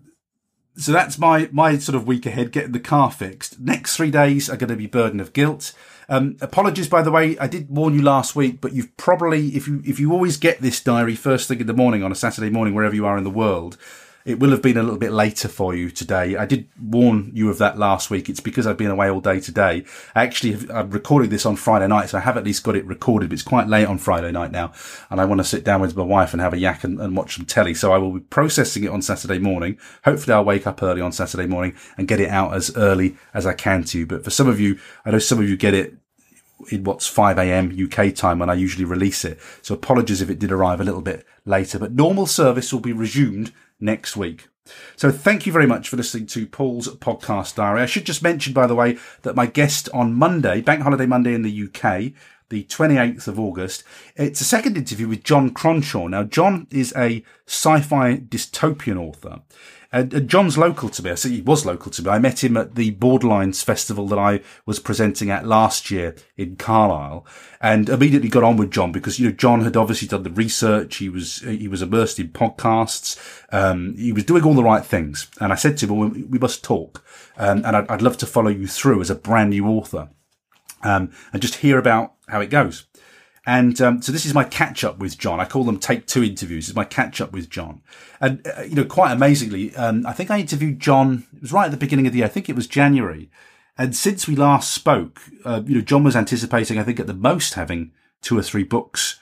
so 0.77 0.93
that's 0.93 1.19
my 1.19 1.49
my 1.51 1.79
sort 1.79 1.97
of 1.97 2.07
week 2.07 2.27
ahead, 2.27 2.53
getting 2.53 2.73
the 2.73 2.81
car 2.81 3.11
fixed. 3.11 3.61
Next 3.61 3.97
three 3.97 4.11
days 4.11 4.49
are 4.49 4.57
going 4.57 4.71
to 4.71 4.77
be 4.77 4.87
burden 4.87 5.21
of 5.21 5.33
guilt. 5.33 5.73
Um, 6.13 6.37
apologies, 6.43 6.89
by 6.89 7.01
the 7.01 7.11
way. 7.11 7.39
I 7.39 7.47
did 7.47 7.71
warn 7.71 7.95
you 7.95 8.03
last 8.03 8.37
week, 8.37 8.61
but 8.61 8.75
you've 8.75 8.95
probably, 8.99 9.57
if 9.57 9.67
you 9.67 9.81
if 9.83 9.99
you 9.99 10.13
always 10.13 10.37
get 10.37 10.61
this 10.61 10.79
diary 10.79 11.17
first 11.17 11.49
thing 11.49 11.59
in 11.59 11.67
the 11.67 11.73
morning 11.73 12.03
on 12.03 12.13
a 12.13 12.15
Saturday 12.15 12.51
morning, 12.51 12.75
wherever 12.75 12.95
you 12.95 13.07
are 13.07 13.17
in 13.17 13.25
the 13.25 13.31
world, 13.31 13.79
it 14.27 14.39
will 14.39 14.51
have 14.51 14.61
been 14.61 14.77
a 14.77 14.83
little 14.83 14.99
bit 14.99 15.11
later 15.11 15.49
for 15.49 15.75
you 15.75 15.91
today. 15.91 16.37
I 16.37 16.45
did 16.45 16.69
warn 16.79 17.31
you 17.35 17.49
of 17.49 17.57
that 17.59 17.79
last 17.79 18.11
week. 18.11 18.29
It's 18.29 18.41
because 18.41 18.67
I've 18.67 18.77
been 18.77 18.91
away 18.91 19.09
all 19.09 19.23
day 19.23 19.41
today. 19.41 19.85
Actually, 20.15 20.71
I'm 20.71 20.91
recording 20.91 21.31
this 21.31 21.47
on 21.47 21.57
Friday 21.57 21.89
night, 21.89 22.11
so 22.11 22.19
I 22.19 22.21
have 22.21 22.37
at 22.37 22.45
least 22.45 22.63
got 22.63 22.77
it 22.77 22.85
recorded, 22.85 23.31
but 23.31 23.35
it's 23.35 23.43
quite 23.43 23.67
late 23.67 23.87
on 23.87 23.97
Friday 23.97 24.31
night 24.33 24.53
now. 24.53 24.73
And 25.09 25.19
I 25.19 25.25
want 25.25 25.41
to 25.41 25.45
sit 25.45 25.65
down 25.65 25.81
with 25.81 25.97
my 25.97 26.05
wife 26.05 26.35
and 26.35 26.43
have 26.43 26.53
a 26.53 26.59
yak 26.59 26.85
and, 26.85 27.01
and 27.01 27.17
watch 27.17 27.37
some 27.37 27.47
telly. 27.47 27.73
So 27.73 27.91
I 27.91 27.97
will 27.97 28.13
be 28.13 28.21
processing 28.21 28.85
it 28.85 28.91
on 28.91 29.01
Saturday 29.01 29.39
morning. 29.39 29.79
Hopefully 30.05 30.35
I'll 30.35 30.45
wake 30.45 30.67
up 30.67 30.83
early 30.83 31.01
on 31.01 31.13
Saturday 31.13 31.47
morning 31.47 31.75
and 31.97 32.07
get 32.07 32.21
it 32.21 32.29
out 32.29 32.55
as 32.55 32.77
early 32.77 33.17
as 33.33 33.47
I 33.47 33.55
can 33.55 33.83
to 33.85 33.99
you. 33.99 34.07
But 34.07 34.25
for 34.25 34.31
some 34.31 34.47
of 34.47 34.61
you, 34.61 34.79
I 35.07 35.11
know 35.11 35.19
some 35.19 35.39
of 35.39 35.49
you 35.49 35.57
get 35.57 35.73
it 35.73 35.97
in 36.71 36.85
what's 36.85 37.07
5 37.07 37.39
a.m. 37.39 37.77
UK 37.77 38.15
time 38.15 38.39
when 38.39 38.51
I 38.51 38.55
usually 38.55 38.85
release 38.85 39.25
it. 39.25 39.39
So 39.63 39.75
apologies 39.75 40.21
if 40.21 40.31
it 40.31 40.39
did 40.39 40.53
arrive 40.53 40.81
a 40.81 40.85
little 40.85 41.03
bit 41.03 41.27
later, 41.45 41.79
but 41.79 41.93
normal 41.93 42.27
service 42.27 42.73
will 42.73 42.81
be 42.81 42.93
resumed 42.93 43.53
next 43.81 44.17
week. 44.17 44.49
So 44.97 45.11
thank 45.11 45.47
you 45.47 45.53
very 45.53 45.67
much 45.67 45.89
for 45.89 45.97
listening 45.97 46.27
to 46.27 46.47
Paul's 46.47 46.89
podcast 46.97 47.57
diary. 47.57 47.83
I 47.83 47.87
should 47.87 48.07
just 48.07 48.23
mention, 48.23 48.53
by 48.53 48.67
the 48.67 48.75
way, 48.75 48.99
that 49.23 49.35
my 49.35 49.47
guest 49.47 49.89
on 49.93 50.15
Monday, 50.15 50.61
Bank 50.61 50.83
Holiday 50.83 51.07
Monday 51.07 51.35
in 51.35 51.43
the 51.43 51.65
UK, 51.65 52.13
the 52.49 52.65
28th 52.65 53.27
of 53.27 53.41
August, 53.41 53.83
it's 54.15 54.41
a 54.41 54.45
second 54.45 54.77
interview 54.77 55.09
with 55.09 55.25
John 55.25 55.51
Cronshaw. 55.51 56.09
Now, 56.09 56.23
John 56.23 56.67
is 56.71 56.93
a 56.97 57.25
sci-fi 57.47 58.19
dystopian 58.19 59.01
author. 59.01 59.41
And, 59.93 60.29
John's 60.29 60.57
local 60.57 60.89
to 60.89 61.03
me. 61.03 61.11
I 61.11 61.15
he 61.15 61.43
was 61.43 61.67
local 61.67 61.93
to 61.93 62.03
me. 62.03 62.09
I 62.09 62.19
met 62.19 62.43
him 62.43 62.57
at 62.57 62.77
the 62.77 62.93
Borderlines 62.93 63.63
festival 63.63 64.09
that 64.09 64.19
I 64.19 64.41
was 64.65 64.79
presenting 64.79 65.31
at 65.31 65.47
last 65.47 65.91
year 65.91 66.17
in 66.37 66.57
Carlisle 66.57 67.27
and 67.61 67.91
immediately 67.91 68.31
got 68.31 68.43
on 68.43 68.57
with 68.57 68.71
John 68.71 68.91
because, 68.91 69.19
you 69.19 69.29
know, 69.29 69.35
John 69.35 69.61
had 69.61 69.77
obviously 69.77 70.09
done 70.09 70.23
the 70.23 70.31
research. 70.31 70.97
He 70.97 71.11
was, 71.11 71.41
he 71.41 71.69
was 71.69 71.83
immersed 71.83 72.19
in 72.19 72.29
podcasts. 72.29 73.19
Um, 73.53 73.95
he 73.97 74.13
was 74.13 74.25
doing 74.25 74.45
all 74.45 74.55
the 74.55 74.65
right 74.65 74.85
things. 74.85 75.29
And 75.41 75.53
I 75.53 75.57
said 75.57 75.77
to 75.79 75.87
him, 75.87 75.97
well, 75.97 76.09
we 76.09 76.39
must 76.39 76.65
talk. 76.65 77.05
Um, 77.37 77.59
and 77.65 77.77
I'd, 77.77 77.91
I'd, 77.91 78.03
love 78.03 78.17
to 78.19 78.27
follow 78.27 78.51
you 78.51 78.67
through 78.67 79.01
as 79.03 79.11
a 79.11 79.15
brand 79.15 79.51
new 79.51 79.67
author. 79.67 80.09
Um, 80.83 81.13
and 81.33 81.41
just 81.43 81.57
hear 81.57 81.79
about 81.79 82.15
how 82.29 82.41
it 82.41 82.51
goes. 82.51 82.87
And 83.45 83.81
um, 83.81 84.03
so 84.03 84.13
this 84.13 84.25
is 84.25 84.35
my 84.35 84.45
catch 84.45 84.85
up 84.85 84.99
with 84.99 85.19
John. 85.19 85.41
I 85.41 85.45
call 85.45 85.65
them 85.65 85.79
take 85.79 86.07
two 86.07 86.23
interviews. 86.23 86.69
It's 86.69 86.77
my 86.77 86.85
catch 86.85 87.21
up 87.21 87.33
with 87.33 87.51
John. 87.51 87.83
And, 88.21 88.47
uh, 88.47 88.63
you 88.63 88.77
know, 88.77 88.85
quite 88.85 89.11
amazingly, 89.11 89.75
um, 89.75 90.07
I 90.07 90.13
think 90.13 90.31
I 90.31 90.39
interviewed 90.39 90.79
John, 90.79 91.27
it 91.35 91.43
was 91.43 91.53
right 91.53 91.65
at 91.65 91.73
the 91.73 91.77
beginning 91.77 92.07
of 92.07 92.13
the 92.13 92.19
year. 92.19 92.27
I 92.27 92.31
think 92.31 92.49
it 92.49 92.57
was 92.57 92.69
January. 92.69 93.31
And 93.77 93.97
since 93.97 94.29
we 94.29 94.37
last 94.37 94.73
spoke, 94.73 95.21
uh, 95.45 95.63
you 95.67 95.75
know, 95.75 95.81
John 95.81 96.05
was 96.05 96.15
anticipating, 96.15 96.79
I 96.79 96.85
think 96.85 97.01
at 97.01 97.09
the 97.09 97.15
most 97.15 97.55
having 97.55 97.91
two 98.21 98.39
or 98.39 98.43
three 98.43 98.63
books 98.63 99.19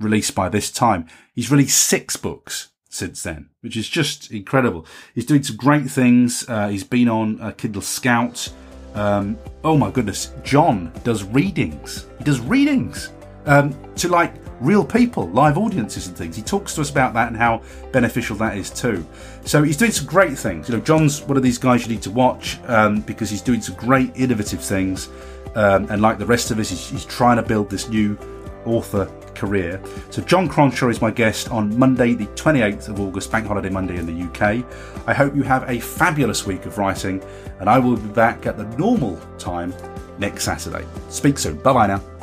released 0.00 0.34
by 0.34 0.48
this 0.48 0.70
time. 0.70 1.06
He's 1.34 1.50
released 1.50 1.78
six 1.78 2.16
books 2.16 2.70
since 2.88 3.22
then, 3.22 3.50
which 3.60 3.76
is 3.76 3.88
just 3.88 4.32
incredible. 4.32 4.84
He's 5.14 5.26
doing 5.26 5.44
some 5.44 5.56
great 5.56 5.88
things. 5.88 6.44
Uh, 6.48 6.68
he's 6.68 6.82
been 6.82 7.08
on 7.08 7.40
uh, 7.40 7.52
Kindle 7.52 7.82
Scout. 7.82 8.48
Um, 8.94 9.38
oh 9.62 9.76
my 9.76 9.92
goodness, 9.92 10.32
John 10.42 10.90
does 11.04 11.22
readings. 11.22 12.06
He 12.18 12.24
does 12.24 12.40
readings 12.40 13.10
um, 13.46 13.76
to 13.96 14.08
like 14.08 14.34
real 14.60 14.84
people, 14.84 15.28
live 15.30 15.56
audiences 15.56 16.06
and 16.06 16.16
things. 16.16 16.36
He 16.36 16.42
talks 16.42 16.74
to 16.74 16.82
us 16.82 16.90
about 16.90 17.14
that 17.14 17.28
and 17.28 17.36
how 17.36 17.62
beneficial 17.92 18.36
that 18.36 18.56
is 18.56 18.70
too. 18.70 19.04
So 19.44 19.62
he's 19.62 19.76
doing 19.76 19.90
some 19.90 20.06
great 20.06 20.38
things. 20.38 20.68
You 20.68 20.76
know, 20.76 20.82
John's 20.82 21.22
one 21.22 21.36
of 21.36 21.42
these 21.42 21.58
guys 21.58 21.82
you 21.86 21.92
need 21.92 22.02
to 22.02 22.10
watch 22.10 22.58
um, 22.66 23.00
because 23.00 23.30
he's 23.30 23.42
doing 23.42 23.62
some 23.62 23.74
great 23.76 24.12
innovative 24.14 24.60
things. 24.60 25.08
Um, 25.54 25.90
and 25.90 26.00
like 26.00 26.18
the 26.18 26.26
rest 26.26 26.50
of 26.50 26.58
us, 26.58 26.70
he's, 26.70 26.88
he's 26.90 27.04
trying 27.04 27.36
to 27.36 27.42
build 27.42 27.70
this 27.70 27.88
new 27.88 28.16
author 28.66 29.06
career. 29.34 29.80
So 30.10 30.22
John 30.22 30.48
Cronshaw 30.48 30.90
is 30.90 31.00
my 31.00 31.10
guest 31.10 31.50
on 31.50 31.76
Monday, 31.78 32.14
the 32.14 32.26
28th 32.26 32.88
of 32.88 33.00
August, 33.00 33.32
Bank 33.32 33.46
Holiday 33.46 33.70
Monday 33.70 33.96
in 33.96 34.06
the 34.06 34.24
UK. 34.24 34.64
I 35.08 35.14
hope 35.14 35.34
you 35.34 35.42
have 35.42 35.68
a 35.68 35.80
fabulous 35.80 36.46
week 36.46 36.66
of 36.66 36.76
writing, 36.76 37.22
and 37.58 37.68
I 37.68 37.78
will 37.78 37.96
be 37.96 38.08
back 38.10 38.46
at 38.46 38.58
the 38.58 38.64
normal 38.76 39.16
time 39.38 39.72
next 40.18 40.44
Saturday. 40.44 40.86
Speak 41.08 41.38
soon. 41.38 41.56
Bye 41.56 41.72
bye 41.72 41.86
now. 41.86 42.19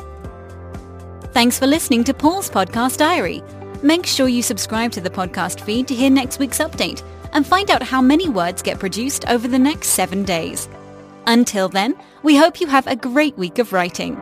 Thanks 1.38 1.56
for 1.56 1.68
listening 1.68 2.02
to 2.02 2.12
Paul's 2.12 2.50
Podcast 2.50 2.96
Diary. 2.96 3.44
Make 3.80 4.06
sure 4.06 4.26
you 4.26 4.42
subscribe 4.42 4.90
to 4.90 5.00
the 5.00 5.08
podcast 5.08 5.60
feed 5.60 5.86
to 5.86 5.94
hear 5.94 6.10
next 6.10 6.40
week's 6.40 6.58
update 6.58 7.04
and 7.32 7.46
find 7.46 7.70
out 7.70 7.80
how 7.80 8.02
many 8.02 8.28
words 8.28 8.60
get 8.60 8.80
produced 8.80 9.24
over 9.28 9.46
the 9.46 9.56
next 9.56 9.90
seven 9.90 10.24
days. 10.24 10.68
Until 11.28 11.68
then, 11.68 11.94
we 12.24 12.34
hope 12.34 12.60
you 12.60 12.66
have 12.66 12.88
a 12.88 12.96
great 12.96 13.38
week 13.38 13.60
of 13.60 13.72
writing. 13.72 14.20